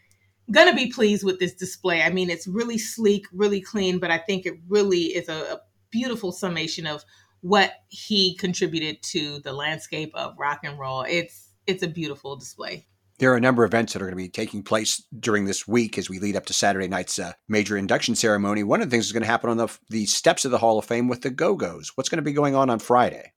gonna 0.50 0.74
be 0.74 0.90
pleased 0.90 1.24
with 1.24 1.38
this 1.38 1.54
display. 1.54 2.02
I 2.02 2.10
mean, 2.10 2.30
it's 2.30 2.46
really 2.46 2.78
sleek, 2.78 3.26
really 3.32 3.60
clean, 3.60 3.98
but 3.98 4.10
I 4.10 4.18
think 4.18 4.46
it 4.46 4.54
really 4.68 5.04
is 5.14 5.28
a, 5.28 5.54
a 5.54 5.60
beautiful 5.90 6.32
summation 6.32 6.86
of 6.86 7.04
what 7.42 7.72
he 7.88 8.34
contributed 8.36 9.02
to 9.02 9.40
the 9.40 9.52
landscape 9.52 10.12
of 10.14 10.34
rock 10.38 10.60
and 10.64 10.78
roll. 10.78 11.02
It's 11.02 11.50
it's 11.66 11.82
a 11.82 11.88
beautiful 11.88 12.36
display. 12.36 12.86
There 13.18 13.32
are 13.32 13.36
a 13.36 13.40
number 13.40 13.62
of 13.62 13.70
events 13.70 13.92
that 13.92 14.02
are 14.02 14.06
going 14.06 14.16
to 14.18 14.24
be 14.24 14.28
taking 14.28 14.64
place 14.64 15.00
during 15.20 15.44
this 15.44 15.68
week 15.68 15.96
as 15.96 16.08
we 16.10 16.18
lead 16.18 16.34
up 16.34 16.46
to 16.46 16.52
Saturday 16.52 16.88
night's 16.88 17.20
uh, 17.20 17.34
major 17.46 17.76
induction 17.76 18.16
ceremony. 18.16 18.64
One 18.64 18.80
of 18.80 18.88
the 18.88 18.90
things 18.90 19.06
is 19.06 19.12
going 19.12 19.22
to 19.22 19.28
happen 19.28 19.50
on 19.50 19.58
the 19.58 19.68
the 19.90 20.06
steps 20.06 20.44
of 20.44 20.50
the 20.50 20.58
Hall 20.58 20.78
of 20.78 20.86
Fame 20.86 21.08
with 21.08 21.22
the 21.22 21.30
Go 21.30 21.54
Go's. 21.54 21.92
What's 21.94 22.08
going 22.08 22.18
to 22.18 22.22
be 22.22 22.32
going 22.32 22.54
on 22.54 22.70
on 22.70 22.78
Friday? 22.78 23.32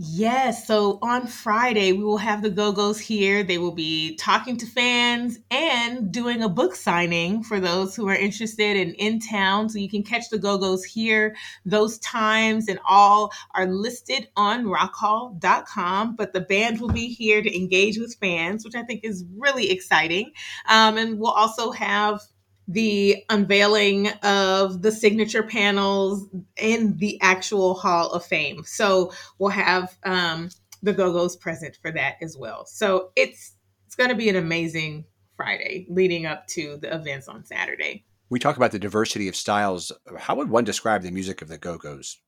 Yes. 0.00 0.64
So 0.64 1.00
on 1.02 1.26
Friday, 1.26 1.90
we 1.90 2.04
will 2.04 2.18
have 2.18 2.40
the 2.40 2.50
Go 2.50 2.70
Go's 2.70 3.00
here. 3.00 3.42
They 3.42 3.58
will 3.58 3.72
be 3.72 4.14
talking 4.14 4.56
to 4.58 4.64
fans 4.64 5.40
and 5.50 6.12
doing 6.12 6.40
a 6.40 6.48
book 6.48 6.76
signing 6.76 7.42
for 7.42 7.58
those 7.58 7.96
who 7.96 8.08
are 8.08 8.14
interested 8.14 8.76
and 8.76 8.94
in 8.94 9.18
town. 9.18 9.68
So 9.68 9.80
you 9.80 9.90
can 9.90 10.04
catch 10.04 10.30
the 10.30 10.38
Go 10.38 10.56
Go's 10.56 10.84
here. 10.84 11.34
Those 11.64 11.98
times 11.98 12.68
and 12.68 12.78
all 12.88 13.32
are 13.56 13.66
listed 13.66 14.28
on 14.36 14.66
rockhall.com. 14.66 16.14
But 16.14 16.32
the 16.32 16.42
band 16.42 16.80
will 16.80 16.90
be 16.92 17.08
here 17.08 17.42
to 17.42 17.56
engage 17.56 17.98
with 17.98 18.14
fans, 18.20 18.64
which 18.64 18.76
I 18.76 18.84
think 18.84 19.00
is 19.02 19.24
really 19.36 19.68
exciting. 19.72 20.30
Um, 20.68 20.96
and 20.96 21.18
we'll 21.18 21.32
also 21.32 21.72
have 21.72 22.20
the 22.68 23.24
unveiling 23.30 24.08
of 24.22 24.82
the 24.82 24.92
signature 24.92 25.42
panels 25.42 26.28
in 26.58 26.98
the 26.98 27.18
actual 27.22 27.74
Hall 27.74 28.12
of 28.12 28.24
Fame. 28.24 28.62
So 28.64 29.12
we'll 29.38 29.50
have 29.50 29.96
um, 30.04 30.50
the 30.82 30.92
Go 30.92 31.12
Go's 31.12 31.34
present 31.34 31.78
for 31.80 31.90
that 31.92 32.16
as 32.20 32.36
well. 32.38 32.66
So 32.66 33.10
it's 33.16 33.54
it's 33.86 33.96
going 33.96 34.10
to 34.10 34.16
be 34.16 34.28
an 34.28 34.36
amazing 34.36 35.06
Friday 35.34 35.86
leading 35.88 36.26
up 36.26 36.46
to 36.48 36.76
the 36.76 36.94
events 36.94 37.26
on 37.26 37.44
Saturday. 37.46 38.04
We 38.28 38.38
talk 38.38 38.58
about 38.58 38.72
the 38.72 38.78
diversity 38.78 39.28
of 39.28 39.36
styles. 39.36 39.90
How 40.18 40.34
would 40.34 40.50
one 40.50 40.64
describe 40.64 41.02
the 41.02 41.10
music 41.10 41.40
of 41.40 41.48
the 41.48 41.56
Go 41.56 41.78
Go's? 41.78 42.18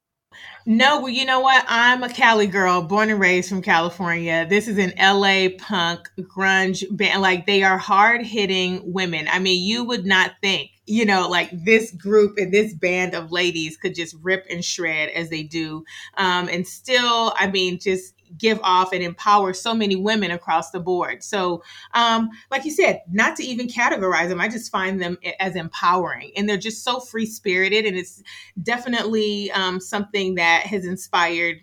No, 0.67 1.01
well, 1.01 1.09
you 1.09 1.25
know 1.25 1.41
what? 1.41 1.65
I'm 1.69 2.03
a 2.03 2.09
Cali 2.09 2.47
girl, 2.47 2.83
born 2.83 3.11
and 3.11 3.19
raised 3.19 3.49
from 3.49 3.63
California. 3.63 4.47
This 4.49 4.69
is 4.69 4.79
an 4.79 4.93
LA 4.99 5.49
punk 5.59 6.09
grunge 6.21 6.85
band. 6.97 7.23
Like 7.23 7.47
they 7.47 7.63
are 7.63 7.79
hard 7.79 8.23
hitting 8.23 8.81
women. 8.93 9.27
I 9.29 9.39
mean, 9.39 9.63
you 9.67 9.85
would 9.85 10.07
not 10.07 10.33
think, 10.43 10.71
you 10.91 11.07
know, 11.07 11.29
like 11.29 11.51
this 11.53 11.93
group 11.93 12.37
and 12.37 12.53
this 12.53 12.75
band 12.75 13.15
of 13.15 13.31
ladies 13.31 13.77
could 13.77 13.95
just 13.95 14.17
rip 14.23 14.45
and 14.51 14.65
shred 14.65 15.09
as 15.11 15.31
they 15.31 15.45
do. 15.45 15.85
Um, 16.17 16.49
and 16.49 16.67
still, 16.67 17.33
I 17.37 17.49
mean, 17.49 17.79
just 17.79 18.15
give 18.37 18.59
off 18.65 18.93
and 18.93 19.01
empower 19.03 19.53
so 19.53 19.73
many 19.73 19.95
women 19.95 20.33
across 20.33 20.73
the 20.73 20.81
board. 20.81 21.23
So, 21.23 21.63
um, 21.95 22.31
like 22.51 22.65
you 22.65 22.73
said, 22.73 23.03
not 23.09 23.37
to 23.37 23.45
even 23.45 23.69
categorize 23.69 24.29
them, 24.29 24.41
I 24.41 24.49
just 24.49 24.73
find 24.73 25.01
them 25.01 25.17
as 25.39 25.55
empowering, 25.55 26.33
and 26.37 26.49
they're 26.49 26.57
just 26.57 26.83
so 26.83 26.99
free 26.99 27.27
spirited, 27.27 27.87
and 27.87 27.97
it's 27.97 28.21
definitely 28.61 29.53
um, 29.53 29.79
something 29.79 30.35
that 30.35 30.67
has 30.67 30.85
inspired 30.85 31.59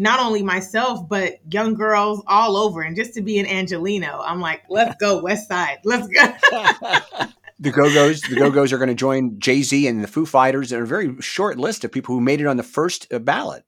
not 0.00 0.20
only 0.20 0.44
myself 0.44 1.08
but 1.08 1.40
young 1.52 1.74
girls 1.74 2.22
all 2.28 2.56
over. 2.56 2.82
And 2.82 2.94
just 2.94 3.14
to 3.14 3.22
be 3.22 3.40
an 3.40 3.46
Angelino, 3.46 4.22
I'm 4.24 4.40
like, 4.40 4.62
let's 4.68 4.94
go 5.00 5.20
West 5.20 5.48
Side, 5.48 5.78
let's 5.84 6.06
go. 6.06 7.26
the 7.58 7.70
Go 7.70 7.92
Go's, 7.92 8.20
the 8.20 8.36
Go 8.36 8.50
Go's 8.50 8.72
are 8.72 8.78
going 8.78 8.88
to 8.88 8.94
join 8.94 9.38
Jay 9.40 9.62
Z 9.62 9.86
and 9.86 10.02
the 10.02 10.08
Foo 10.08 10.26
Fighters, 10.26 10.72
and 10.72 10.82
a 10.82 10.86
very 10.86 11.20
short 11.20 11.58
list 11.58 11.84
of 11.84 11.92
people 11.92 12.14
who 12.14 12.20
made 12.20 12.40
it 12.40 12.46
on 12.46 12.56
the 12.56 12.62
first 12.62 13.12
uh, 13.12 13.18
ballot. 13.18 13.64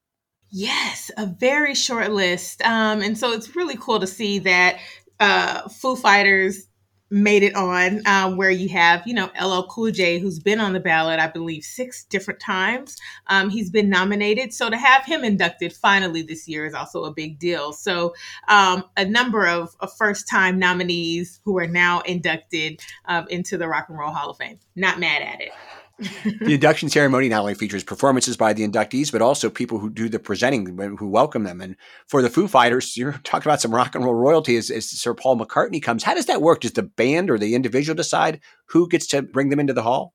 Yes, 0.51 1.11
a 1.17 1.27
very 1.27 1.75
short 1.75 2.11
list. 2.11 2.63
Um, 2.63 3.03
and 3.03 3.17
so 3.17 3.33
it's 3.33 3.55
really 3.55 3.77
cool 3.77 4.01
to 4.01 4.07
see 4.07 4.41
that 4.41 4.79
uh, 5.21 5.69
Foo 5.69 5.97
Fighters 5.97 6.67
made 7.11 7.43
it 7.43 7.55
on 7.55 8.07
um, 8.07 8.37
where 8.37 8.51
you 8.51 8.69
have 8.69 9.07
you 9.07 9.15
know 9.15 9.31
LL 9.41 9.67
Cool 9.69 9.91
J 9.91 10.19
who's 10.19 10.39
been 10.39 10.61
on 10.61 10.73
the 10.73 10.81
ballot 10.81 11.19
I 11.19 11.27
believe 11.27 11.65
six 11.65 12.05
different 12.05 12.41
times. 12.41 12.97
Um, 13.27 13.51
he's 13.51 13.71
been 13.71 13.89
nominated. 13.89 14.53
So 14.53 14.71
to 14.71 14.77
have 14.77 15.05
him 15.05 15.25
inducted 15.25 15.73
finally 15.73 16.23
this 16.23 16.49
year 16.49 16.67
is 16.67 16.75
also 16.75 17.05
a 17.05 17.13
big 17.13 17.39
deal. 17.39 17.73
So 17.73 18.15
um, 18.49 18.85
a 18.97 19.05
number 19.05 19.47
of, 19.47 19.75
of, 19.81 19.91
first 19.97 20.29
time 20.29 20.59
nominees 20.59 21.41
who 21.45 21.59
are 21.59 21.67
now 21.67 22.01
inducted 22.01 22.81
um, 23.07 23.27
into 23.29 23.59
the 23.59 23.69
Rock 23.69 23.89
and 23.89 23.99
Roll 23.99 24.13
Hall 24.13 24.31
of 24.31 24.37
Fame. 24.39 24.59
Not 24.77 24.99
mad 24.99 25.23
at 25.23 25.41
it 25.41 25.53
the 26.41 26.55
induction 26.55 26.89
ceremony 26.89 27.29
not 27.29 27.41
only 27.41 27.55
features 27.55 27.85
performances 27.85 28.37
by 28.37 28.53
the 28.53 28.67
inductees, 28.67 29.13
but 29.13 29.23
also 29.23 29.51
people 29.51 29.79
who 29.79 29.91
do 29.91 30.09
the 30.09 30.19
presenting, 30.19 30.67
who 30.97 31.09
welcome 31.09 31.45
them. 31.45 31.61
And 31.61 31.77
for 32.07 32.23
the 32.23 32.31
Foo 32.31 32.49
Fighters, 32.49 32.97
you're 32.97 33.21
talking 33.25 33.49
about 33.49 33.61
some 33.61 33.75
rock 33.75 33.95
and 33.95 34.05
roll 34.05 34.15
royalty 34.15 34.57
as, 34.57 34.71
as 34.71 34.89
Sir 34.89 35.15
Paul 35.15 35.39
McCartney 35.39 35.83
comes. 35.83 36.03
How 36.03 36.15
does 36.15 36.27
that 36.27 36.43
work? 36.43 36.61
Does 36.61 36.73
the 36.73 36.83
band 36.83 37.31
or 37.31 37.39
the 37.39 37.55
individual 37.55 37.95
decide 37.95 38.41
who 38.67 38.89
gets 38.89 39.07
to 39.09 39.23
bring 39.23 39.51
them 39.51 39.61
into 39.61 39.73
the 39.73 39.83
hall? 39.83 40.15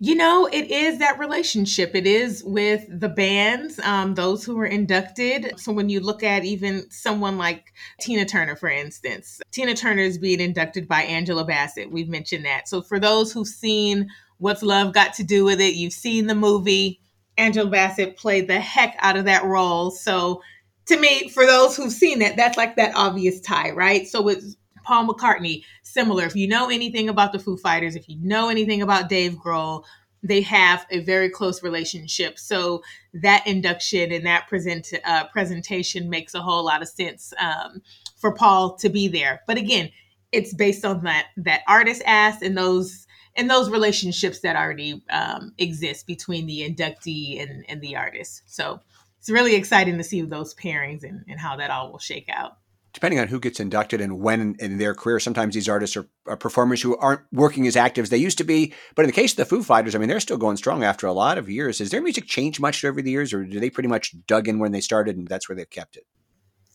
You 0.00 0.14
know, 0.14 0.46
it 0.46 0.70
is 0.70 0.98
that 0.98 1.18
relationship. 1.18 1.94
It 1.94 2.06
is 2.06 2.42
with 2.44 2.86
the 2.88 3.08
bands, 3.08 3.78
um, 3.80 4.14
those 4.14 4.44
who 4.44 4.58
are 4.58 4.66
inducted. 4.66 5.52
So 5.56 5.72
when 5.72 5.88
you 5.88 6.00
look 6.00 6.22
at 6.22 6.44
even 6.44 6.90
someone 6.90 7.38
like 7.38 7.72
Tina 8.00 8.24
Turner, 8.24 8.56
for 8.56 8.68
instance, 8.68 9.40
Tina 9.50 9.74
Turner 9.74 10.02
is 10.02 10.18
being 10.18 10.40
inducted 10.40 10.88
by 10.88 11.02
Angela 11.02 11.44
Bassett. 11.44 11.92
We've 11.92 12.08
mentioned 12.08 12.44
that. 12.44 12.68
So 12.68 12.82
for 12.82 12.98
those 12.98 13.32
who've 13.32 13.46
seen 13.46 14.08
What's 14.38 14.62
Love 14.62 14.92
Got 14.92 15.14
to 15.14 15.24
Do 15.24 15.44
with 15.44 15.60
It? 15.60 15.74
You've 15.74 15.92
seen 15.92 16.26
the 16.26 16.34
movie. 16.34 17.00
Angela 17.36 17.68
Bassett 17.68 18.16
played 18.16 18.48
the 18.48 18.60
heck 18.60 18.96
out 19.00 19.16
of 19.16 19.24
that 19.24 19.44
role. 19.44 19.90
So, 19.90 20.42
to 20.86 20.98
me, 20.98 21.28
for 21.30 21.46
those 21.46 21.76
who've 21.76 21.92
seen 21.92 22.20
it, 22.22 22.36
that's 22.36 22.56
like 22.56 22.76
that 22.76 22.94
obvious 22.94 23.40
tie, 23.40 23.70
right? 23.70 24.06
So, 24.06 24.22
with 24.22 24.54
Paul 24.84 25.08
McCartney, 25.08 25.64
similar. 25.82 26.24
If 26.24 26.36
you 26.36 26.46
know 26.46 26.68
anything 26.68 27.08
about 27.08 27.32
the 27.32 27.38
Foo 27.38 27.56
Fighters, 27.56 27.96
if 27.96 28.08
you 28.08 28.18
know 28.20 28.48
anything 28.48 28.82
about 28.82 29.08
Dave 29.08 29.32
Grohl, 29.34 29.84
they 30.22 30.40
have 30.40 30.86
a 30.90 31.00
very 31.00 31.28
close 31.28 31.62
relationship. 31.62 32.38
So 32.38 32.82
that 33.12 33.46
induction 33.46 34.10
and 34.10 34.24
that 34.26 34.48
present 34.48 34.92
uh, 35.04 35.26
presentation 35.26 36.08
makes 36.08 36.34
a 36.34 36.40
whole 36.40 36.64
lot 36.64 36.82
of 36.82 36.88
sense 36.88 37.32
um, 37.38 37.82
for 38.16 38.32
Paul 38.32 38.76
to 38.76 38.88
be 38.88 39.06
there. 39.06 39.42
But 39.46 39.58
again, 39.58 39.90
it's 40.32 40.54
based 40.54 40.84
on 40.84 41.04
that 41.04 41.28
that 41.36 41.60
artist 41.68 42.02
asked 42.06 42.42
and 42.42 42.56
those 42.56 43.03
and 43.36 43.50
those 43.50 43.70
relationships 43.70 44.40
that 44.40 44.56
already 44.56 45.02
um, 45.10 45.52
exist 45.58 46.06
between 46.06 46.46
the 46.46 46.68
inductee 46.68 47.42
and, 47.42 47.64
and 47.68 47.80
the 47.80 47.96
artist. 47.96 48.42
So 48.46 48.80
it's 49.18 49.30
really 49.30 49.54
exciting 49.54 49.98
to 49.98 50.04
see 50.04 50.22
those 50.22 50.54
pairings 50.54 51.02
and, 51.02 51.24
and 51.28 51.40
how 51.40 51.56
that 51.56 51.70
all 51.70 51.90
will 51.90 51.98
shake 51.98 52.28
out 52.28 52.58
depending 52.94 53.18
on 53.18 53.26
who 53.26 53.40
gets 53.40 53.60
inducted 53.60 54.00
and 54.00 54.20
when 54.20 54.54
in 54.60 54.78
their 54.78 54.94
career, 54.94 55.18
sometimes 55.18 55.54
these 55.54 55.68
artists 55.68 55.96
are, 55.96 56.08
are, 56.26 56.36
performers 56.36 56.80
who 56.80 56.96
aren't 56.96 57.22
working 57.32 57.66
as 57.66 57.76
active 57.76 58.04
as 58.04 58.10
they 58.10 58.16
used 58.16 58.38
to 58.38 58.44
be. 58.44 58.72
But 58.94 59.02
in 59.02 59.08
the 59.08 59.12
case 59.12 59.32
of 59.32 59.36
the 59.36 59.44
Foo 59.44 59.64
Fighters, 59.64 59.94
I 59.94 59.98
mean, 59.98 60.08
they're 60.08 60.20
still 60.20 60.38
going 60.38 60.56
strong 60.56 60.84
after 60.84 61.08
a 61.08 61.12
lot 61.12 61.36
of 61.36 61.50
years. 61.50 61.80
Has 61.80 61.90
their 61.90 62.00
music 62.00 62.26
changed 62.26 62.60
much 62.60 62.84
over 62.84 63.02
the 63.02 63.10
years, 63.10 63.34
or 63.34 63.44
do 63.44 63.58
they 63.58 63.68
pretty 63.68 63.88
much 63.88 64.14
dug 64.26 64.46
in 64.46 64.60
when 64.60 64.70
they 64.70 64.80
started 64.80 65.16
and 65.16 65.26
that's 65.26 65.48
where 65.48 65.56
they've 65.56 65.68
kept 65.68 65.96
it? 65.96 66.04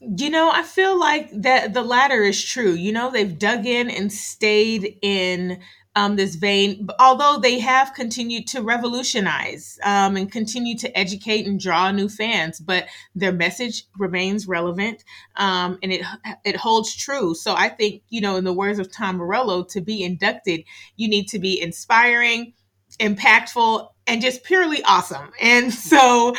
You 0.02 0.30
know, 0.30 0.52
I 0.52 0.64
feel 0.64 1.00
like 1.00 1.30
that 1.42 1.74
the 1.74 1.84
latter 1.84 2.22
is 2.22 2.44
true. 2.44 2.72
You 2.72 2.92
know, 2.92 3.12
they've 3.12 3.40
dug 3.40 3.66
in 3.66 3.90
and 3.90 4.12
stayed 4.12 4.98
in 5.02 5.62
um, 5.96 6.16
this 6.16 6.36
vein, 6.36 6.88
although 7.00 7.40
they 7.42 7.60
have 7.60 7.94
continued 7.94 8.48
to 8.48 8.62
revolutionize 8.62 9.80
um, 9.84 10.16
and 10.16 10.32
continue 10.32 10.78
to 10.78 10.98
educate 10.98 11.48
and 11.48 11.60
draw 11.60 11.92
new 11.92 12.08
fans, 12.08 12.60
but 12.60 12.86
their 13.16 13.32
message 13.32 13.86
remains 13.98 14.48
relevant 14.48 15.04
um, 15.36 15.80
and 15.82 15.92
it 15.92 16.02
it 16.46 16.56
holds 16.56 16.96
true. 16.96 17.34
So 17.34 17.56
I 17.56 17.70
think 17.70 18.04
you 18.10 18.22
know, 18.22 18.36
in 18.36 18.44
the 18.44 18.54
words 18.54 18.80
of 18.80 18.92
Tom 18.92 19.18
Morello, 19.18 19.64
to 19.66 19.82
be 19.82 20.04
inducted, 20.04 20.62
you 20.96 21.08
need 21.08 21.28
to 21.30 21.40
be 21.40 21.60
inspiring, 21.60 22.54
impactful, 23.00 23.90
and 24.06 24.22
just 24.22 24.44
purely 24.44 24.84
awesome. 24.84 25.32
And 25.42 25.74
so 25.90 26.36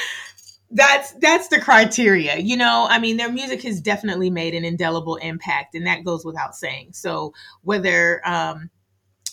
that's 0.73 1.11
that's 1.15 1.49
the 1.49 1.61
criteria 1.61 2.37
you 2.37 2.57
know 2.57 2.87
i 2.89 2.99
mean 3.01 3.17
their 3.17 3.33
music 3.33 3.61
has 3.63 3.81
definitely 3.81 4.31
made 4.31 4.55
an 4.55 4.65
indelible 4.65 5.17
impact 5.17 5.75
and 5.75 5.85
that 5.85 6.05
goes 6.05 6.25
without 6.25 6.55
saying 6.55 6.91
so 6.93 7.33
whether 7.63 8.21
um 8.25 8.71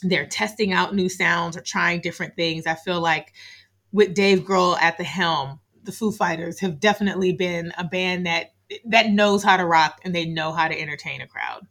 they're 0.01 0.25
testing 0.25 0.73
out 0.73 0.95
new 0.95 1.09
sounds 1.09 1.57
or 1.57 1.61
trying 1.61 2.01
different 2.01 2.35
things. 2.35 2.65
I 2.65 2.75
feel 2.75 3.01
like 3.01 3.33
with 3.91 4.13
Dave 4.13 4.39
Grohl 4.39 4.79
at 4.81 4.97
the 4.97 5.03
helm, 5.03 5.59
the 5.83 5.91
Foo 5.91 6.11
Fighters 6.11 6.59
have 6.59 6.79
definitely 6.79 7.33
been 7.33 7.73
a 7.77 7.83
band 7.83 8.25
that 8.25 8.53
that 8.85 9.09
knows 9.09 9.43
how 9.43 9.55
to 9.55 9.65
rock 9.65 9.99
and 10.03 10.13
they 10.13 10.25
know 10.25 10.51
how 10.51 10.67
to 10.67 10.79
entertain 10.79 11.21
a 11.21 11.27
crowd. 11.27 11.65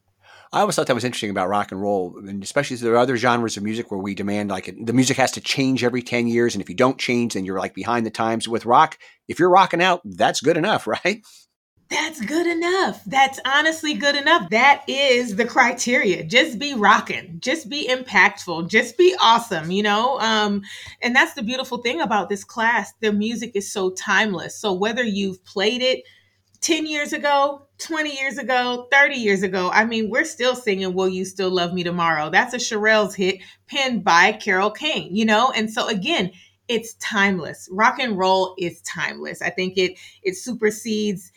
I 0.53 0.61
always 0.61 0.77
thought 0.77 0.87
that 0.87 0.95
was 0.95 1.05
interesting 1.05 1.31
about 1.31 1.49
rock 1.49 1.73
and 1.73 1.83
roll, 1.83 2.17
and 2.19 2.43
especially 2.43 2.77
there 2.77 2.95
are 2.95 2.99
other 2.99 3.17
genres 3.17 3.57
of 3.57 3.63
music 3.63 3.91
where 3.91 4.01
we 4.01 4.15
demand 4.15 4.49
like 4.49 4.75
the 4.81 4.93
music 4.93 5.17
has 5.17 5.33
to 5.33 5.41
change 5.41 5.85
every 5.85 6.03
ten 6.03 6.29
years, 6.29 6.55
and 6.55 6.63
if 6.63 6.69
you 6.71 6.75
don't 6.75 6.99
change, 6.99 7.35
then 7.35 7.45
you're 7.45 7.59
like 7.59 7.75
behind 7.75 8.07
the 8.07 8.11
times. 8.11 8.49
With 8.49 8.65
rock, 8.65 8.97
if 9.29 9.39
you're 9.39 9.51
rocking 9.51 9.83
out, 9.83 10.01
that's 10.05 10.41
good 10.41 10.57
enough, 10.57 10.87
right? 11.05 11.23
That's 11.89 12.21
good 12.21 12.49
enough. 12.49 13.05
That's 13.05 13.39
honestly 13.45 13.95
good 13.95 14.17
enough. 14.17 14.51
That 14.51 14.83
is 14.89 15.37
the 15.37 15.45
criteria. 15.45 16.25
Just 16.25 16.59
be 16.59 16.75
rocking. 16.75 17.37
Just 17.41 17.69
be 17.69 17.87
impactful. 17.89 18.69
Just 18.69 18.99
be 18.99 19.15
awesome, 19.21 19.71
you 19.71 19.85
know? 19.85 20.19
Um, 20.19 20.63
and 21.01 21.15
that's 21.15 21.35
the 21.35 21.45
beautiful 21.45 21.79
thing 21.79 22.01
about 22.01 22.29
this 22.29 22.43
class. 22.43 22.93
The 23.01 23.13
music 23.13 23.53
is 23.55 23.73
so 23.73 23.91
timeless. 23.91 24.59
So 24.59 24.73
whether 24.73 25.05
you've 25.05 25.45
played 25.45 25.81
it 25.81 26.03
10 26.61 26.87
years 26.87 27.13
ago, 27.13 27.69
20 27.79 28.17
years 28.19 28.37
ago, 28.39 28.89
30 28.91 29.15
years 29.15 29.45
ago, 29.45 29.71
I 29.73 29.85
mean, 29.85 30.11
we're 30.11 30.25
still 30.25 30.57
singing 30.57 30.93
Will 30.93 31.09
You 31.09 31.25
Still 31.25 31.51
Love 31.51 31.73
Me 31.73 31.85
Tomorrow? 31.85 32.31
That's 32.31 32.55
a 32.55 32.59
Shirelles 32.59 33.15
hit 33.15 33.39
penned 33.69 34.03
by 34.03 34.33
Carole 34.33 34.73
King, 34.73 35.15
you 35.15 35.25
know? 35.25 35.53
And 35.55 35.71
so 35.73 35.87
again, 35.87 36.33
it's 36.69 36.95
timeless. 36.95 37.69
Rock 37.71 38.01
and 38.01 38.19
roll 38.19 38.57
is 38.59 38.81
timeless. 38.83 39.41
I 39.41 39.51
think 39.51 39.79
it 39.79 39.97
it 40.25 40.37
supersedes 40.37 41.31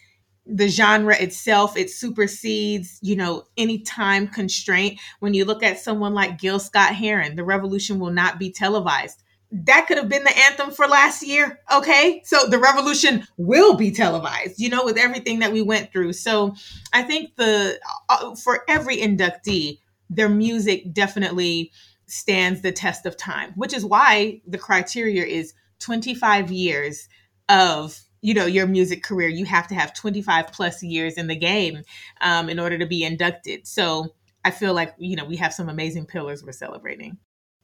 the 0.49 0.67
genre 0.67 1.15
itself 1.15 1.77
it 1.77 1.89
supersedes 1.89 2.97
you 3.01 3.15
know 3.15 3.43
any 3.57 3.79
time 3.79 4.27
constraint. 4.27 4.99
When 5.19 5.33
you 5.33 5.45
look 5.45 5.63
at 5.63 5.79
someone 5.79 6.13
like 6.13 6.39
gil 6.39 6.59
scott 6.59 6.95
heron 6.95 7.35
the 7.35 7.43
revolution 7.43 7.99
will 7.99 8.11
not 8.11 8.39
be 8.39 8.51
televised. 8.51 9.21
That 9.51 9.87
could 9.87 9.97
have 9.97 10.09
been 10.09 10.23
the 10.23 10.37
anthem 10.37 10.71
for 10.71 10.87
last 10.87 11.25
year 11.25 11.59
okay? 11.71 12.21
So 12.25 12.47
the 12.47 12.59
revolution 12.59 13.27
will 13.37 13.75
be 13.75 13.91
televised 13.91 14.59
you 14.59 14.69
know 14.69 14.83
with 14.83 14.97
everything 14.97 15.39
that 15.39 15.53
we 15.53 15.61
went 15.61 15.91
through. 15.91 16.13
So 16.13 16.55
i 16.93 17.03
think 17.03 17.35
the 17.35 17.79
uh, 18.09 18.35
for 18.35 18.63
every 18.67 18.97
inductee 18.97 19.79
their 20.09 20.29
music 20.29 20.91
definitely 20.93 21.71
stands 22.07 22.61
the 22.61 22.71
test 22.71 23.05
of 23.05 23.15
time 23.15 23.53
which 23.55 23.73
is 23.73 23.85
why 23.85 24.41
the 24.47 24.57
criteria 24.57 25.23
is 25.23 25.53
25 25.79 26.51
years 26.51 27.07
of 27.47 28.01
you 28.21 28.33
know 28.33 28.45
your 28.45 28.67
music 28.67 29.03
career 29.03 29.27
you 29.27 29.45
have 29.45 29.67
to 29.67 29.75
have 29.75 29.93
25 29.93 30.47
plus 30.51 30.83
years 30.83 31.15
in 31.15 31.27
the 31.27 31.35
game 31.35 31.83
um, 32.21 32.49
in 32.49 32.59
order 32.59 32.77
to 32.77 32.85
be 32.85 33.03
inducted 33.03 33.67
so 33.67 34.07
i 34.45 34.51
feel 34.51 34.73
like 34.73 34.93
you 34.97 35.15
know 35.15 35.25
we 35.25 35.35
have 35.35 35.53
some 35.53 35.69
amazing 35.69 36.05
pillars 36.05 36.43
we're 36.43 36.51
celebrating 36.51 37.17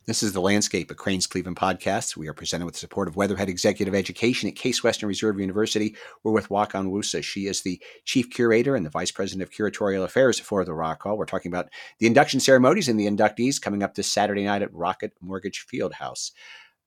This 0.08 0.22
is 0.22 0.34
the 0.34 0.42
Landscape, 0.42 0.92
a 0.92 0.94
Crain's 0.94 1.26
Cleveland 1.26 1.58
podcast. 1.58 2.16
We 2.16 2.28
are 2.28 2.34
presented 2.34 2.66
with 2.66 2.76
the 2.76 2.80
support 2.80 3.08
of 3.08 3.16
Weatherhead 3.16 3.50
Executive 3.50 3.96
Education 3.96 4.48
at 4.48 4.56
Case 4.56 4.84
Western 4.84 5.10
Reserve 5.10 5.40
University. 5.40 5.96
We're 6.24 6.32
with 6.32 6.50
Nwaka 6.50 6.74
Onwusa. 6.74 7.24
She 7.24 7.48
is 7.48 7.64
the 7.64 7.82
Chief 8.04 8.30
Curator 8.30 8.76
and 8.76 8.86
the 8.86 8.92
Vice 8.92 9.10
President 9.10 9.42
of 9.42 9.50
Curatorial 9.50 10.04
Affairs 10.04 10.40
for 10.40 10.64
the 10.64 10.76
Rock 10.76 11.02
Hall. 11.02 11.18
We're 11.18 11.26
talking 11.26 11.52
about 11.52 11.70
the 11.98 12.06
induction 12.06 12.40
ceremonies 12.40 12.88
and 12.88 13.00
the 13.00 13.08
inductees 13.08 13.60
coming 13.60 13.82
up 13.82 13.96
this 13.96 14.12
Saturday 14.12 14.44
night 14.44 14.62
at 14.62 14.72
Rocket 14.72 15.14
Mortgage 15.22 15.66
Fieldhouse. 15.66 16.30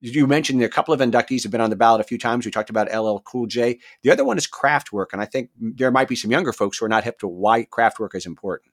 You 0.01 0.27
mentioned 0.27 0.63
a 0.63 0.69
couple 0.69 0.95
of 0.95 1.01
inductees 1.01 1.43
have 1.43 1.51
been 1.51 1.61
on 1.61 1.71
the 1.71 1.77
ballot 1.77 2.01
a 2.01 2.05
few 2.05 2.19
times. 2.19 2.45
We 2.45 2.53
talked 2.53 2.71
about 2.71 2.93
LL 2.95 3.19
Cool 3.21 3.47
J. 3.47 3.81
The 4.03 4.11
other 4.11 4.25
one 4.25 4.39
is 4.39 4.47
Kraftwerk, 4.47 5.07
and 5.13 5.21
I 5.21 5.25
think 5.25 5.51
there 5.59 5.91
might 5.91 6.09
be 6.09 6.15
some 6.15 6.31
younger 6.31 6.53
folks 6.53 6.79
who 6.79 6.87
are 6.87 6.89
not 6.89 7.05
hip 7.05 7.19
to 7.21 7.29
why 7.29 7.65
Kraftwerk 7.65 8.15
is 8.15 8.25
important. 8.25 8.73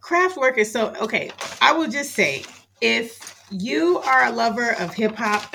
Kraftwerk 0.00 0.58
is 0.58 0.70
so 0.70 0.94
okay. 1.00 1.30
I 1.60 1.72
will 1.72 1.88
just 1.88 2.12
say 2.12 2.44
if 2.80 3.40
you 3.50 3.98
are 3.98 4.26
a 4.26 4.30
lover 4.30 4.74
of 4.78 4.94
hip 4.94 5.14
hop, 5.16 5.54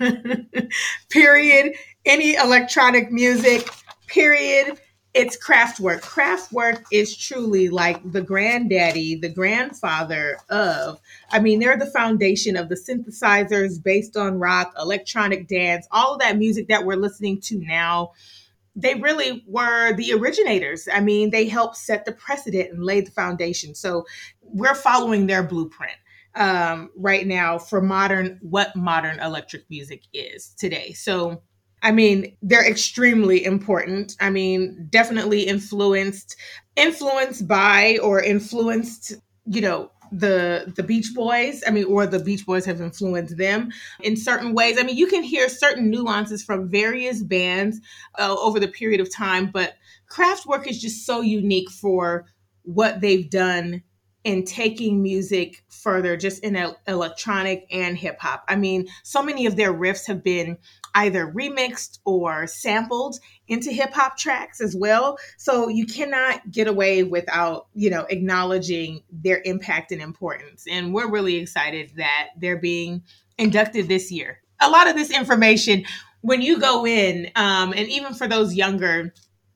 period, 1.10 1.74
any 2.04 2.34
electronic 2.34 3.10
music, 3.10 3.68
period, 4.06 4.78
it's 5.14 5.36
Kraftwerk. 5.36 6.02
Kraftwerk 6.02 6.84
is 6.90 7.16
truly 7.16 7.68
like 7.68 8.00
the 8.10 8.20
granddaddy, 8.20 9.14
the 9.14 9.28
grandfather 9.28 10.38
of, 10.50 11.00
I 11.30 11.38
mean, 11.38 11.60
they're 11.60 11.78
the 11.78 11.86
foundation 11.86 12.56
of 12.56 12.68
the 12.68 12.74
synthesizers 12.74 13.82
based 13.82 14.16
on 14.16 14.40
rock, 14.40 14.74
electronic 14.76 15.46
dance, 15.46 15.86
all 15.92 16.14
of 16.14 16.20
that 16.20 16.36
music 16.36 16.66
that 16.68 16.84
we're 16.84 16.96
listening 16.96 17.40
to 17.42 17.58
now. 17.58 18.12
They 18.74 18.96
really 18.96 19.44
were 19.46 19.94
the 19.94 20.14
originators. 20.14 20.88
I 20.92 20.98
mean, 20.98 21.30
they 21.30 21.46
helped 21.46 21.76
set 21.76 22.04
the 22.04 22.12
precedent 22.12 22.72
and 22.72 22.84
lay 22.84 23.00
the 23.00 23.12
foundation. 23.12 23.76
So 23.76 24.04
we're 24.42 24.74
following 24.74 25.28
their 25.28 25.44
blueprint 25.44 25.96
um, 26.34 26.90
right 26.96 27.24
now 27.24 27.56
for 27.58 27.80
modern 27.80 28.40
what 28.42 28.74
modern 28.74 29.20
electric 29.20 29.70
music 29.70 30.02
is 30.12 30.48
today. 30.58 30.92
So, 30.92 31.40
I 31.84 31.92
mean, 31.92 32.34
they're 32.42 32.66
extremely 32.66 33.44
important. 33.44 34.16
I 34.18 34.30
mean, 34.30 34.88
definitely 34.90 35.42
influenced 35.42 36.36
influenced 36.76 37.46
by 37.46 37.98
or 38.02 38.20
influenced, 38.20 39.12
you 39.46 39.60
know, 39.60 39.90
the 40.10 40.72
the 40.74 40.82
Beach 40.82 41.12
Boys. 41.14 41.62
I 41.66 41.70
mean, 41.70 41.84
or 41.84 42.06
the 42.06 42.18
Beach 42.18 42.46
Boys 42.46 42.64
have 42.64 42.80
influenced 42.80 43.36
them 43.36 43.70
in 44.00 44.16
certain 44.16 44.54
ways. 44.54 44.78
I 44.78 44.82
mean, 44.82 44.96
you 44.96 45.06
can 45.06 45.22
hear 45.22 45.48
certain 45.48 45.90
nuances 45.90 46.42
from 46.42 46.70
various 46.70 47.22
bands 47.22 47.80
uh, 48.18 48.34
over 48.38 48.58
the 48.58 48.68
period 48.68 49.00
of 49.00 49.14
time, 49.14 49.50
but 49.52 49.74
Kraftwerk 50.10 50.66
is 50.66 50.80
just 50.80 51.04
so 51.04 51.20
unique 51.20 51.70
for 51.70 52.26
what 52.62 53.02
they've 53.02 53.28
done 53.28 53.82
in 54.24 54.42
taking 54.44 55.02
music 55.02 55.62
further, 55.68 56.16
just 56.16 56.42
in 56.42 56.56
electronic 56.88 57.66
and 57.70 57.98
hip 57.98 58.18
hop. 58.20 58.42
I 58.48 58.56
mean, 58.56 58.86
so 59.02 59.22
many 59.22 59.44
of 59.44 59.56
their 59.56 59.72
riffs 59.72 60.06
have 60.06 60.24
been 60.24 60.56
either 60.94 61.26
remixed 61.26 61.98
or 62.04 62.46
sampled 62.46 63.18
into 63.48 63.70
hip 63.70 63.92
hop 63.92 64.16
tracks 64.16 64.60
as 64.60 64.74
well. 64.76 65.18
So 65.36 65.68
you 65.68 65.86
cannot 65.86 66.50
get 66.50 66.68
away 66.68 67.02
without, 67.02 67.66
you 67.74 67.90
know, 67.90 68.06
acknowledging 68.08 69.02
their 69.10 69.42
impact 69.44 69.92
and 69.92 70.00
importance. 70.00 70.64
And 70.70 70.94
we're 70.94 71.10
really 71.10 71.36
excited 71.36 71.92
that 71.96 72.30
they're 72.36 72.58
being 72.58 73.02
inducted 73.38 73.88
this 73.88 74.10
year. 74.10 74.40
A 74.60 74.70
lot 74.70 74.88
of 74.88 74.94
this 74.94 75.10
information, 75.10 75.84
when 76.20 76.40
you 76.40 76.58
go 76.58 76.86
in, 76.86 77.30
um, 77.36 77.72
and 77.72 77.88
even 77.88 78.14
for 78.14 78.26
those 78.26 78.54
younger 78.54 79.12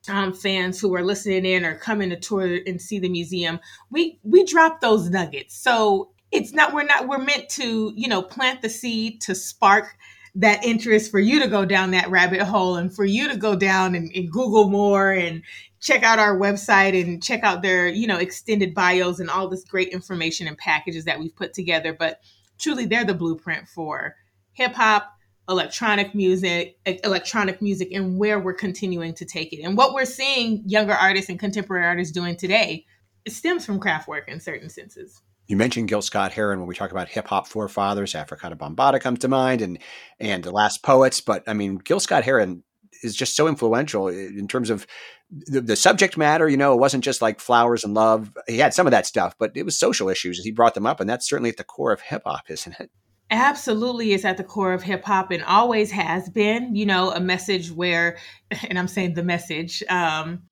um, 0.08 0.32
fans 0.32 0.80
who 0.80 0.94
are 0.94 1.04
listening 1.04 1.44
in 1.44 1.64
or 1.64 1.76
coming 1.76 2.10
to 2.10 2.16
tour 2.16 2.58
and 2.66 2.80
see 2.80 2.98
the 2.98 3.08
museum, 3.08 3.60
we 3.90 4.18
we 4.22 4.44
drop 4.44 4.80
those 4.80 5.08
nuggets. 5.08 5.56
So 5.56 6.10
it's 6.30 6.52
not 6.52 6.72
we're 6.74 6.84
not 6.84 7.08
we're 7.08 7.18
meant 7.18 7.48
to 7.50 7.92
you 7.96 8.08
know 8.08 8.22
plant 8.22 8.62
the 8.62 8.68
seed 8.68 9.20
to 9.22 9.34
spark 9.34 9.96
that 10.38 10.64
interest 10.64 11.10
for 11.10 11.18
you 11.18 11.40
to 11.40 11.48
go 11.48 11.64
down 11.64 11.90
that 11.90 12.08
rabbit 12.10 12.40
hole 12.40 12.76
and 12.76 12.94
for 12.94 13.04
you 13.04 13.28
to 13.28 13.36
go 13.36 13.56
down 13.56 13.96
and, 13.96 14.10
and 14.14 14.30
Google 14.30 14.70
more 14.70 15.10
and 15.10 15.42
check 15.80 16.04
out 16.04 16.20
our 16.20 16.36
website 16.38 17.00
and 17.00 17.22
check 17.22 17.42
out 17.42 17.60
their 17.60 17.88
you 17.88 18.06
know 18.06 18.18
extended 18.18 18.72
bios 18.72 19.18
and 19.18 19.28
all 19.28 19.48
this 19.48 19.64
great 19.64 19.88
information 19.88 20.46
and 20.46 20.56
packages 20.56 21.04
that 21.04 21.18
we've 21.18 21.34
put 21.34 21.52
together. 21.52 21.92
But 21.92 22.20
truly, 22.58 22.86
they're 22.86 23.04
the 23.04 23.14
blueprint 23.14 23.68
for 23.68 24.14
hip 24.52 24.74
hop 24.74 25.12
electronic 25.48 26.14
music, 26.14 26.78
electronic 26.84 27.62
music, 27.62 27.90
and 27.92 28.18
where 28.18 28.38
we're 28.38 28.52
continuing 28.52 29.14
to 29.14 29.24
take 29.24 29.52
it. 29.52 29.62
And 29.62 29.76
what 29.76 29.94
we're 29.94 30.04
seeing 30.04 30.62
younger 30.66 30.92
artists 30.92 31.30
and 31.30 31.40
contemporary 31.40 31.86
artists 31.86 32.12
doing 32.12 32.36
today, 32.36 32.84
it 33.24 33.32
stems 33.32 33.64
from 33.64 33.80
Kraftwerk 33.80 34.28
in 34.28 34.40
certain 34.40 34.68
senses. 34.68 35.22
You 35.48 35.56
mentioned 35.56 35.88
Gil 35.88 36.02
Scott 36.02 36.32
Heron 36.32 36.60
when 36.60 36.68
we 36.68 36.74
talk 36.74 36.90
about 36.90 37.08
hip 37.08 37.26
hop 37.26 37.48
forefathers. 37.48 38.12
Afrika 38.12 38.54
Bambaataa 38.54 39.00
comes 39.00 39.20
to 39.20 39.28
mind, 39.28 39.62
and 39.62 39.78
and 40.20 40.44
the 40.44 40.52
Last 40.52 40.82
Poets. 40.82 41.22
But 41.22 41.42
I 41.46 41.54
mean, 41.54 41.76
Gil 41.76 42.00
Scott 42.00 42.22
Heron 42.22 42.62
is 43.02 43.16
just 43.16 43.34
so 43.34 43.48
influential 43.48 44.08
in 44.08 44.46
terms 44.46 44.70
of 44.70 44.86
the, 45.30 45.60
the, 45.60 45.76
subject 45.76 46.16
matter. 46.16 46.48
You 46.48 46.56
know, 46.56 46.74
it 46.74 46.80
wasn't 46.80 47.04
just 47.04 47.22
like 47.22 47.40
flowers 47.40 47.84
and 47.84 47.94
love. 47.94 48.32
He 48.46 48.58
had 48.58 48.74
some 48.74 48.86
of 48.86 48.90
that 48.90 49.06
stuff, 49.06 49.36
but 49.38 49.52
it 49.54 49.64
was 49.64 49.78
social 49.78 50.08
issues. 50.08 50.38
He 50.38 50.52
brought 50.52 50.74
them 50.74 50.86
up, 50.86 51.00
and 51.00 51.08
that's 51.08 51.28
certainly 51.28 51.50
at 51.50 51.56
the 51.56 51.64
core 51.64 51.92
of 51.92 52.00
hip 52.00 52.22
hop, 52.26 52.50
isn't 52.50 52.78
it? 52.78 52.90
Absolutely 53.30 54.12
is 54.12 54.24
at 54.24 54.36
the 54.36 54.44
core 54.44 54.72
of 54.72 54.82
hip 54.82 55.04
hop 55.04 55.30
and 55.30 55.42
always 55.44 55.90
has 55.90 56.30
been, 56.30 56.74
you 56.74 56.86
know, 56.86 57.10
a 57.12 57.20
message 57.20 57.70
where, 57.70 58.16
and 58.68 58.78
I'm 58.78 58.88
saying 58.88 59.14
the 59.14 59.22
message, 59.22 59.82
um, 59.90 60.42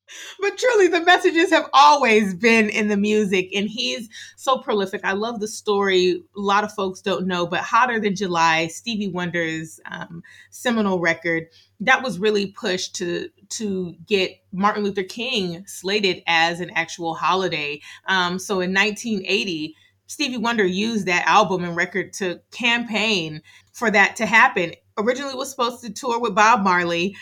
but 0.40 0.56
truly 0.56 0.88
the 0.88 1.00
messages 1.00 1.50
have 1.50 1.68
always 1.72 2.34
been 2.34 2.68
in 2.68 2.88
the 2.88 2.96
music. 2.96 3.50
And 3.54 3.68
he's 3.68 4.08
so 4.36 4.58
prolific. 4.58 5.00
I 5.04 5.14
love 5.14 5.40
the 5.40 5.48
story. 5.48 6.22
A 6.36 6.40
lot 6.40 6.64
of 6.64 6.72
folks 6.72 7.00
don't 7.00 7.26
know, 7.26 7.46
but 7.46 7.60
Hotter 7.60 7.98
Than 7.98 8.14
July, 8.14 8.66
Stevie 8.68 9.08
Wonder's 9.08 9.80
um, 9.90 10.22
seminal 10.50 11.00
record, 11.00 11.46
that 11.80 12.02
was 12.02 12.18
really 12.18 12.46
pushed 12.46 12.94
to 12.96 13.28
to 13.48 13.94
get 14.06 14.32
Martin 14.52 14.84
Luther 14.84 15.02
King 15.02 15.64
slated 15.66 16.22
as 16.26 16.60
an 16.60 16.70
actual 16.70 17.14
holiday. 17.14 17.80
Um, 18.06 18.38
so 18.38 18.60
in 18.60 18.72
1980, 18.72 19.74
Stevie 20.06 20.36
Wonder 20.36 20.64
used 20.64 21.06
that 21.06 21.26
album 21.26 21.64
and 21.64 21.76
record 21.76 22.12
to 22.14 22.40
campaign 22.50 23.42
for 23.72 23.90
that 23.90 24.16
to 24.16 24.26
happen. 24.26 24.72
Originally 24.98 25.34
was 25.34 25.50
supposed 25.50 25.82
to 25.82 25.92
tour 25.92 26.20
with 26.20 26.34
Bob 26.34 26.62
Marley. 26.62 27.16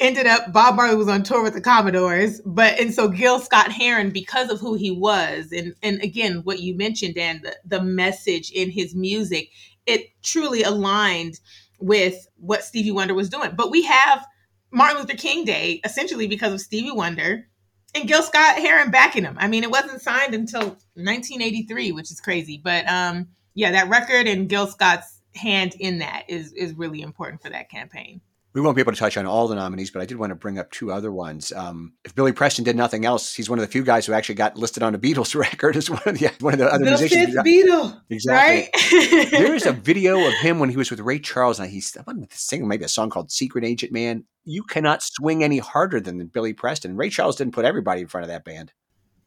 Ended 0.00 0.26
up 0.26 0.52
Bob 0.52 0.76
Marley 0.76 0.96
was 0.96 1.08
on 1.08 1.22
tour 1.22 1.42
with 1.42 1.54
the 1.54 1.60
Commodores, 1.60 2.40
but 2.44 2.78
and 2.80 2.92
so 2.92 3.08
Gil 3.08 3.38
Scott 3.38 3.70
Heron, 3.70 4.10
because 4.10 4.50
of 4.50 4.58
who 4.58 4.74
he 4.74 4.90
was, 4.90 5.52
and 5.52 5.74
and 5.82 6.02
again 6.02 6.40
what 6.44 6.60
you 6.60 6.76
mentioned 6.76 7.16
and 7.16 7.42
the, 7.42 7.56
the 7.64 7.82
message 7.82 8.50
in 8.50 8.70
his 8.70 8.96
music, 8.96 9.50
it 9.86 10.06
truly 10.22 10.62
aligned 10.62 11.38
with 11.78 12.26
what 12.36 12.64
Stevie 12.64 12.90
Wonder 12.90 13.14
was 13.14 13.28
doing. 13.28 13.50
But 13.54 13.70
we 13.70 13.82
have 13.82 14.26
Martin 14.72 14.98
Luther 14.98 15.16
King 15.16 15.44
Day 15.44 15.80
essentially 15.84 16.26
because 16.26 16.52
of 16.52 16.60
Stevie 16.60 16.90
Wonder 16.90 17.46
and 17.94 18.08
Gil 18.08 18.22
Scott 18.22 18.56
Heron 18.56 18.90
backing 18.90 19.24
him. 19.24 19.36
I 19.38 19.48
mean, 19.48 19.64
it 19.64 19.70
wasn't 19.70 20.00
signed 20.00 20.34
until 20.34 20.60
1983, 20.94 21.92
which 21.92 22.10
is 22.10 22.20
crazy. 22.20 22.60
But 22.62 22.88
um, 22.88 23.28
yeah, 23.54 23.72
that 23.72 23.88
record 23.88 24.26
and 24.26 24.48
Gil 24.48 24.66
Scott's 24.66 25.20
hand 25.34 25.74
in 25.78 25.98
that 25.98 26.24
is 26.28 26.52
is 26.52 26.74
really 26.74 27.00
important 27.00 27.42
for 27.42 27.50
that 27.50 27.70
campaign 27.70 28.20
we 28.54 28.60
won't 28.60 28.76
be 28.76 28.80
able 28.80 28.92
to 28.92 28.98
touch 28.98 29.16
on 29.16 29.26
all 29.26 29.48
the 29.48 29.54
nominees, 29.54 29.90
but 29.90 30.02
I 30.02 30.06
did 30.06 30.18
want 30.18 30.30
to 30.30 30.34
bring 30.34 30.58
up 30.58 30.70
two 30.70 30.92
other 30.92 31.10
ones. 31.10 31.52
Um, 31.52 31.94
if 32.04 32.14
Billy 32.14 32.32
Preston 32.32 32.64
did 32.64 32.76
nothing 32.76 33.04
else, 33.04 33.34
he's 33.34 33.48
one 33.48 33.58
of 33.58 33.64
the 33.64 33.70
few 33.70 33.82
guys 33.82 34.06
who 34.06 34.12
actually 34.12 34.34
got 34.34 34.56
listed 34.56 34.82
on 34.82 34.94
a 34.94 34.98
Beatles 34.98 35.34
record 35.38 35.76
as 35.76 35.88
one 35.88 36.02
of 36.06 36.18
the 36.18 36.30
one 36.40 36.54
of 36.54 36.58
the 36.58 36.66
other 36.66 36.84
the 36.84 36.90
musicians. 36.90 37.34
Fifth 37.34 37.44
Beatle, 37.44 38.00
exactly. 38.10 38.70
Right? 39.00 39.30
There's 39.30 39.66
a 39.66 39.72
video 39.72 40.26
of 40.26 40.34
him 40.34 40.58
when 40.58 40.70
he 40.70 40.76
was 40.76 40.90
with 40.90 41.00
Ray 41.00 41.18
Charles, 41.18 41.58
and 41.58 41.70
he's 41.70 41.96
singing 42.30 42.68
maybe 42.68 42.84
a 42.84 42.88
song 42.88 43.10
called 43.10 43.30
"Secret 43.30 43.64
Agent 43.64 43.92
Man." 43.92 44.24
You 44.44 44.64
cannot 44.64 45.02
swing 45.02 45.44
any 45.44 45.58
harder 45.58 46.00
than 46.00 46.26
Billy 46.26 46.52
Preston. 46.52 46.96
Ray 46.96 47.10
Charles 47.10 47.36
didn't 47.36 47.54
put 47.54 47.64
everybody 47.64 48.00
in 48.00 48.08
front 48.08 48.24
of 48.24 48.28
that 48.28 48.44
band 48.44 48.72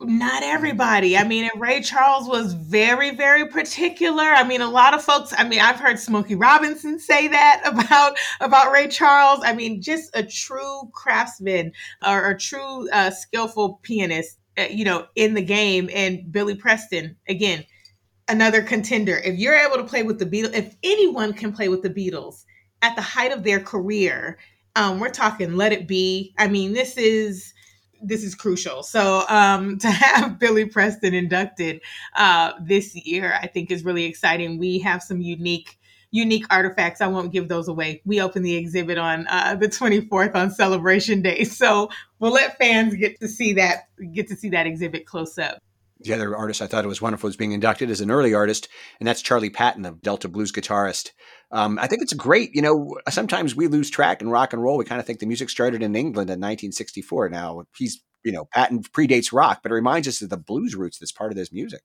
not 0.05 0.43
everybody. 0.43 1.17
I 1.17 1.23
mean, 1.23 1.49
and 1.51 1.61
Ray 1.61 1.81
Charles 1.81 2.27
was 2.27 2.53
very, 2.53 3.11
very 3.11 3.47
particular. 3.47 4.23
I 4.23 4.43
mean, 4.43 4.61
a 4.61 4.69
lot 4.69 4.93
of 4.93 5.03
folks. 5.03 5.33
I 5.37 5.47
mean, 5.47 5.59
I've 5.59 5.79
heard 5.79 5.99
Smokey 5.99 6.35
Robinson 6.35 6.99
say 6.99 7.27
that 7.27 7.61
about 7.65 8.17
about 8.39 8.71
Ray 8.71 8.87
Charles. 8.87 9.41
I 9.43 9.53
mean, 9.53 9.81
just 9.81 10.15
a 10.15 10.23
true 10.23 10.89
craftsman 10.93 11.71
or 12.05 12.29
a 12.29 12.37
true 12.37 12.89
uh, 12.91 13.11
skillful 13.11 13.79
pianist. 13.83 14.39
Uh, 14.57 14.67
you 14.69 14.85
know, 14.85 15.05
in 15.15 15.33
the 15.33 15.41
game. 15.41 15.89
And 15.93 16.31
Billy 16.31 16.55
Preston 16.55 17.17
again, 17.27 17.65
another 18.29 18.61
contender. 18.61 19.17
If 19.17 19.37
you're 19.37 19.55
able 19.55 19.75
to 19.75 19.83
play 19.83 20.03
with 20.03 20.17
the 20.17 20.25
Beatles, 20.25 20.53
if 20.53 20.75
anyone 20.81 21.33
can 21.33 21.51
play 21.51 21.67
with 21.67 21.81
the 21.81 21.89
Beatles 21.89 22.45
at 22.81 22.95
the 22.95 23.01
height 23.01 23.33
of 23.33 23.43
their 23.43 23.59
career, 23.59 24.37
um, 24.77 24.99
we're 24.99 25.09
talking 25.09 25.57
Let 25.57 25.73
It 25.73 25.89
Be. 25.89 26.33
I 26.37 26.47
mean, 26.47 26.71
this 26.71 26.97
is 26.97 27.53
this 28.07 28.23
is 28.23 28.35
crucial. 28.35 28.83
So 28.83 29.23
um, 29.27 29.77
to 29.79 29.89
have 29.89 30.39
Billy 30.39 30.65
Preston 30.65 31.13
inducted 31.13 31.81
uh, 32.15 32.53
this 32.61 32.95
year, 32.95 33.37
I 33.41 33.47
think 33.47 33.71
is 33.71 33.83
really 33.83 34.05
exciting. 34.05 34.57
We 34.57 34.79
have 34.79 35.01
some 35.01 35.21
unique 35.21 35.77
unique 36.11 36.45
artifacts. 36.49 37.01
I 37.01 37.07
won't 37.07 37.33
give 37.33 37.49
those 37.49 37.67
away. 37.67 38.01
We 38.05 38.21
open 38.21 38.41
the 38.41 38.55
exhibit 38.55 38.97
on 38.97 39.27
uh, 39.27 39.55
the 39.55 39.67
24th 39.67 40.33
on 40.33 40.49
Celebration 40.49 41.21
Day, 41.21 41.43
so 41.43 41.89
we'll 42.19 42.31
let 42.31 42.57
fans 42.57 42.95
get 42.95 43.19
to 43.19 43.27
see 43.27 43.53
that 43.53 43.89
get 44.13 44.27
to 44.29 44.35
see 44.35 44.49
that 44.49 44.65
exhibit 44.65 45.05
close 45.05 45.37
up. 45.37 45.61
The 45.99 46.13
other 46.13 46.35
artist 46.35 46.61
I 46.61 46.67
thought 46.67 46.83
it 46.83 46.89
was 46.89 47.01
wonderful 47.01 47.27
was 47.27 47.37
being 47.37 47.53
inducted 47.53 47.89
as 47.89 48.01
an 48.01 48.11
early 48.11 48.33
artist, 48.33 48.67
and 48.99 49.07
that's 49.07 49.21
Charlie 49.21 49.49
Patton, 49.49 49.83
the 49.83 49.91
Delta 49.91 50.27
blues 50.27 50.51
guitarist. 50.51 51.11
Um, 51.51 51.79
I 51.79 51.87
think 51.87 52.01
it's 52.01 52.13
great. 52.13 52.53
You 52.53 52.61
know, 52.61 52.97
sometimes 53.09 53.55
we 53.55 53.67
lose 53.67 53.89
track 53.89 54.21
in 54.21 54.29
rock 54.29 54.51
and 54.51 54.61
roll. 54.61 54.77
We 54.77 54.85
kind 54.85 54.99
of 54.99 55.07
think 55.07 55.19
the 55.19 55.25
music 55.25 55.49
started 55.49 55.81
in 55.81 55.95
England 55.95 56.29
in 56.29 56.39
1964. 56.39 57.29
Now 57.29 57.63
he's, 57.77 58.03
you 58.23 58.31
know, 58.31 58.45
Patton 58.53 58.83
predates 58.83 59.31
rock, 59.31 59.61
but 59.63 59.71
it 59.71 59.75
reminds 59.75 60.07
us 60.07 60.21
of 60.21 60.29
the 60.29 60.37
blues 60.37 60.75
roots 60.75 60.99
that's 60.99 61.13
part 61.13 61.31
of 61.31 61.37
this 61.37 61.53
music. 61.53 61.81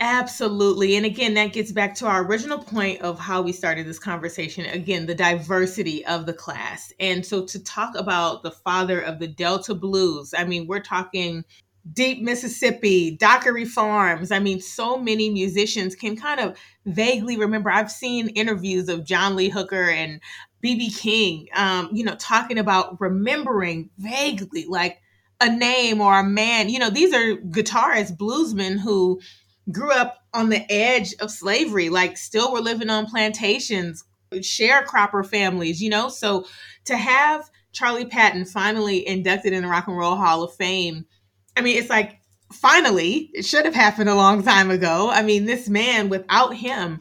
Absolutely. 0.00 0.96
And 0.96 1.04
again, 1.04 1.34
that 1.34 1.52
gets 1.52 1.72
back 1.72 1.94
to 1.96 2.06
our 2.06 2.24
original 2.24 2.58
point 2.58 3.00
of 3.02 3.18
how 3.18 3.42
we 3.42 3.50
started 3.50 3.86
this 3.86 3.98
conversation. 3.98 4.64
Again, 4.66 5.06
the 5.06 5.14
diversity 5.14 6.06
of 6.06 6.24
the 6.24 6.32
class. 6.32 6.92
And 7.00 7.26
so 7.26 7.44
to 7.46 7.64
talk 7.64 7.96
about 7.96 8.44
the 8.44 8.52
father 8.52 9.00
of 9.00 9.18
the 9.18 9.26
Delta 9.26 9.74
blues, 9.74 10.34
I 10.36 10.44
mean, 10.44 10.68
we're 10.68 10.80
talking 10.80 11.44
deep 11.92 12.22
Mississippi, 12.22 13.16
Dockery 13.16 13.64
Farms. 13.64 14.30
I 14.30 14.38
mean, 14.38 14.60
so 14.60 14.96
many 14.96 15.30
musicians 15.30 15.94
can 15.94 16.16
kind 16.16 16.40
of 16.40 16.58
vaguely 16.86 17.36
remember. 17.36 17.70
I've 17.70 17.90
seen 17.90 18.28
interviews 18.28 18.88
of 18.88 19.04
John 19.04 19.36
Lee 19.36 19.48
Hooker 19.48 19.88
and 19.90 20.20
BB 20.62 20.98
King, 20.98 21.48
um, 21.54 21.88
you 21.92 22.04
know, 22.04 22.16
talking 22.16 22.58
about 22.58 23.00
remembering 23.00 23.90
vaguely 23.98 24.64
like 24.66 25.00
a 25.40 25.48
name 25.48 26.00
or 26.00 26.18
a 26.18 26.24
man. 26.24 26.68
You 26.68 26.80
know, 26.80 26.90
these 26.90 27.14
are 27.14 27.36
guitarists, 27.36 28.16
bluesmen 28.16 28.78
who 28.78 29.20
grew 29.70 29.92
up 29.92 30.18
on 30.34 30.48
the 30.48 30.70
edge 30.70 31.14
of 31.20 31.30
slavery, 31.30 31.88
like 31.88 32.16
still 32.16 32.52
were 32.52 32.60
living 32.60 32.90
on 32.90 33.06
plantations, 33.06 34.04
sharecropper 34.32 35.26
families, 35.26 35.82
you 35.82 35.90
know? 35.90 36.08
So 36.08 36.46
to 36.86 36.96
have 36.96 37.50
Charlie 37.72 38.06
Patton 38.06 38.46
finally 38.46 39.06
inducted 39.06 39.52
in 39.52 39.62
the 39.62 39.68
Rock 39.68 39.86
and 39.86 39.96
Roll 39.96 40.16
Hall 40.16 40.42
of 40.42 40.54
Fame, 40.54 41.06
I 41.58 41.62
mean, 41.62 41.78
it's 41.78 41.90
like 41.90 42.20
finally, 42.52 43.30
it 43.34 43.44
should 43.44 43.64
have 43.64 43.74
happened 43.74 44.08
a 44.08 44.14
long 44.14 44.42
time 44.42 44.70
ago. 44.70 45.10
I 45.10 45.22
mean, 45.22 45.44
this 45.44 45.68
man, 45.68 46.08
without 46.08 46.54
him, 46.56 47.00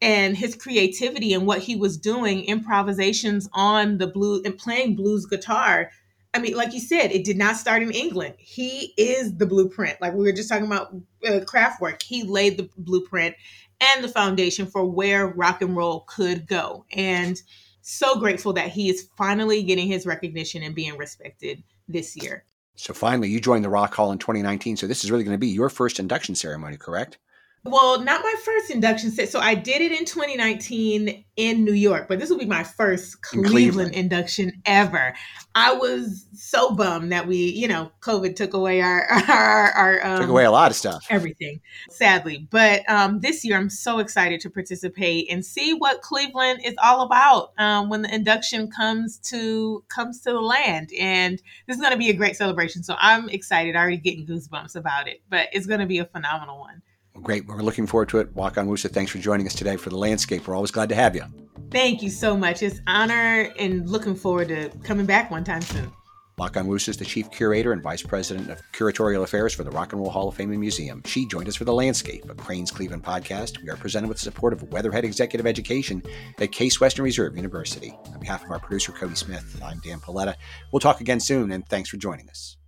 and 0.00 0.36
his 0.36 0.54
creativity 0.54 1.32
and 1.32 1.46
what 1.46 1.60
he 1.60 1.76
was 1.76 1.96
doing, 1.96 2.44
improvisations 2.44 3.48
on 3.52 3.98
the 3.98 4.06
blue 4.06 4.42
and 4.44 4.56
playing 4.56 4.94
blues 4.94 5.26
guitar 5.26 5.90
I 6.36 6.38
mean, 6.38 6.54
like 6.54 6.74
you 6.74 6.80
said, 6.80 7.12
it 7.12 7.24
did 7.24 7.38
not 7.38 7.56
start 7.56 7.80
in 7.82 7.90
England. 7.92 8.34
He 8.36 8.92
is 8.98 9.34
the 9.38 9.46
blueprint. 9.46 10.02
Like 10.02 10.12
we 10.12 10.22
were 10.22 10.32
just 10.32 10.50
talking 10.50 10.66
about 10.66 10.92
uh, 11.26 11.40
Kraftwerk. 11.46 12.02
He 12.02 12.24
laid 12.24 12.58
the 12.58 12.68
blueprint 12.76 13.34
and 13.80 14.04
the 14.04 14.08
foundation 14.08 14.66
for 14.66 14.84
where 14.84 15.28
rock 15.28 15.62
and 15.62 15.74
roll 15.74 16.00
could 16.00 16.46
go. 16.46 16.84
And 16.92 17.40
so 17.80 18.18
grateful 18.20 18.52
that 18.52 18.68
he 18.68 18.90
is 18.90 19.08
finally 19.16 19.62
getting 19.62 19.88
his 19.88 20.04
recognition 20.04 20.62
and 20.62 20.74
being 20.74 20.98
respected 20.98 21.62
this 21.88 22.14
year. 22.16 22.44
So 22.76 22.92
finally, 22.94 23.28
you 23.28 23.40
joined 23.40 23.64
the 23.64 23.70
Rock 23.70 23.94
Hall 23.94 24.12
in 24.12 24.18
2019. 24.18 24.76
So 24.76 24.86
this 24.86 25.02
is 25.02 25.10
really 25.10 25.24
going 25.24 25.34
to 25.34 25.38
be 25.38 25.48
your 25.48 25.70
first 25.70 25.98
induction 25.98 26.34
ceremony, 26.34 26.76
correct? 26.76 27.18
Well, 27.66 28.00
not 28.00 28.22
my 28.22 28.34
first 28.44 28.70
induction 28.70 29.10
set. 29.10 29.28
So 29.28 29.40
I 29.40 29.54
did 29.54 29.82
it 29.82 29.92
in 29.92 30.04
2019 30.04 31.24
in 31.36 31.64
New 31.64 31.72
York, 31.72 32.08
but 32.08 32.18
this 32.18 32.30
will 32.30 32.38
be 32.38 32.46
my 32.46 32.62
first 32.62 33.20
Cleveland, 33.22 33.52
Cleveland, 33.52 33.94
induction 33.94 34.52
ever. 34.64 35.14
I 35.54 35.72
was 35.72 36.26
so 36.32 36.74
bummed 36.74 37.12
that 37.12 37.26
we, 37.26 37.36
you 37.36 37.68
know, 37.68 37.90
COVID 38.00 38.36
took 38.36 38.54
away 38.54 38.80
our 38.80 39.06
our, 39.28 39.70
our 39.72 40.06
um, 40.06 40.20
took 40.20 40.30
away 40.30 40.44
a 40.44 40.50
lot 40.50 40.70
of 40.70 40.76
stuff, 40.76 41.06
everything, 41.10 41.60
sadly. 41.90 42.46
But 42.50 42.88
um, 42.88 43.20
this 43.20 43.44
year, 43.44 43.56
I'm 43.56 43.70
so 43.70 43.98
excited 43.98 44.40
to 44.42 44.50
participate 44.50 45.30
and 45.30 45.44
see 45.44 45.74
what 45.74 46.00
Cleveland 46.02 46.60
is 46.64 46.74
all 46.82 47.02
about 47.02 47.52
um, 47.58 47.88
when 47.90 48.02
the 48.02 48.14
induction 48.14 48.70
comes 48.70 49.18
to 49.30 49.84
comes 49.88 50.20
to 50.22 50.32
the 50.32 50.40
land. 50.40 50.90
And 50.98 51.42
this 51.66 51.76
is 51.76 51.80
going 51.80 51.92
to 51.92 51.98
be 51.98 52.10
a 52.10 52.14
great 52.14 52.36
celebration. 52.36 52.82
So 52.82 52.94
I'm 52.98 53.28
excited. 53.28 53.74
I'm 53.74 53.86
Already 53.86 53.98
getting 53.98 54.26
goosebumps 54.26 54.74
about 54.74 55.06
it, 55.06 55.22
but 55.30 55.48
it's 55.52 55.66
going 55.66 55.78
to 55.78 55.86
be 55.86 55.98
a 55.98 56.04
phenomenal 56.04 56.58
one. 56.58 56.82
Great. 57.22 57.46
We're 57.46 57.62
looking 57.62 57.86
forward 57.86 58.08
to 58.10 58.18
it. 58.18 58.34
Nwaka 58.34 58.54
Onwusa, 58.64 58.90
thanks 58.90 59.10
for 59.10 59.18
joining 59.18 59.46
us 59.46 59.54
today 59.54 59.76
for 59.76 59.90
the 59.90 59.98
landscape. 59.98 60.46
We're 60.46 60.54
always 60.54 60.70
glad 60.70 60.88
to 60.90 60.94
have 60.94 61.14
you. 61.14 61.24
Thank 61.70 62.02
you 62.02 62.10
so 62.10 62.36
much. 62.36 62.62
It's 62.62 62.80
honor 62.86 63.52
and 63.58 63.88
looking 63.88 64.14
forward 64.14 64.48
to 64.48 64.68
coming 64.84 65.06
back 65.06 65.30
one 65.30 65.44
time 65.44 65.62
soon. 65.62 65.90
Nwaka 66.38 66.62
Onwusa 66.62 66.90
is 66.90 66.98
the 66.98 67.04
Chief 67.06 67.30
Curator 67.30 67.72
and 67.72 67.82
Vice 67.82 68.02
President 68.02 68.50
of 68.50 68.60
Curatorial 68.72 69.22
Affairs 69.22 69.54
for 69.54 69.64
the 69.64 69.70
Rock 69.70 69.94
and 69.94 70.02
Roll 70.02 70.10
Hall 70.10 70.28
of 70.28 70.34
Fame 70.34 70.50
and 70.50 70.60
Museum. 70.60 71.02
She 71.06 71.26
joined 71.26 71.48
us 71.48 71.56
for 71.56 71.64
The 71.64 71.72
Landscape, 71.72 72.28
a 72.28 72.34
Crain's 72.34 72.70
Cleveland 72.70 73.02
podcast. 73.04 73.62
We 73.62 73.70
are 73.70 73.76
presented 73.76 74.08
with 74.08 74.18
the 74.18 74.24
support 74.24 74.52
of 74.52 74.62
Weatherhead 74.70 75.06
Executive 75.06 75.46
Education 75.46 76.02
at 76.38 76.52
Case 76.52 76.78
Western 76.78 77.06
Reserve 77.06 77.36
University. 77.36 77.98
On 78.12 78.20
behalf 78.20 78.44
of 78.44 78.50
our 78.50 78.58
producer, 78.58 78.92
Cody 78.92 79.14
Smith, 79.14 79.58
I'm 79.64 79.80
Dan 79.82 79.98
Polletta. 79.98 80.34
We'll 80.72 80.80
talk 80.80 81.00
again 81.00 81.20
soon, 81.20 81.52
and 81.52 81.66
thanks 81.68 81.88
for 81.88 81.96
joining 81.96 82.28
us. 82.28 82.58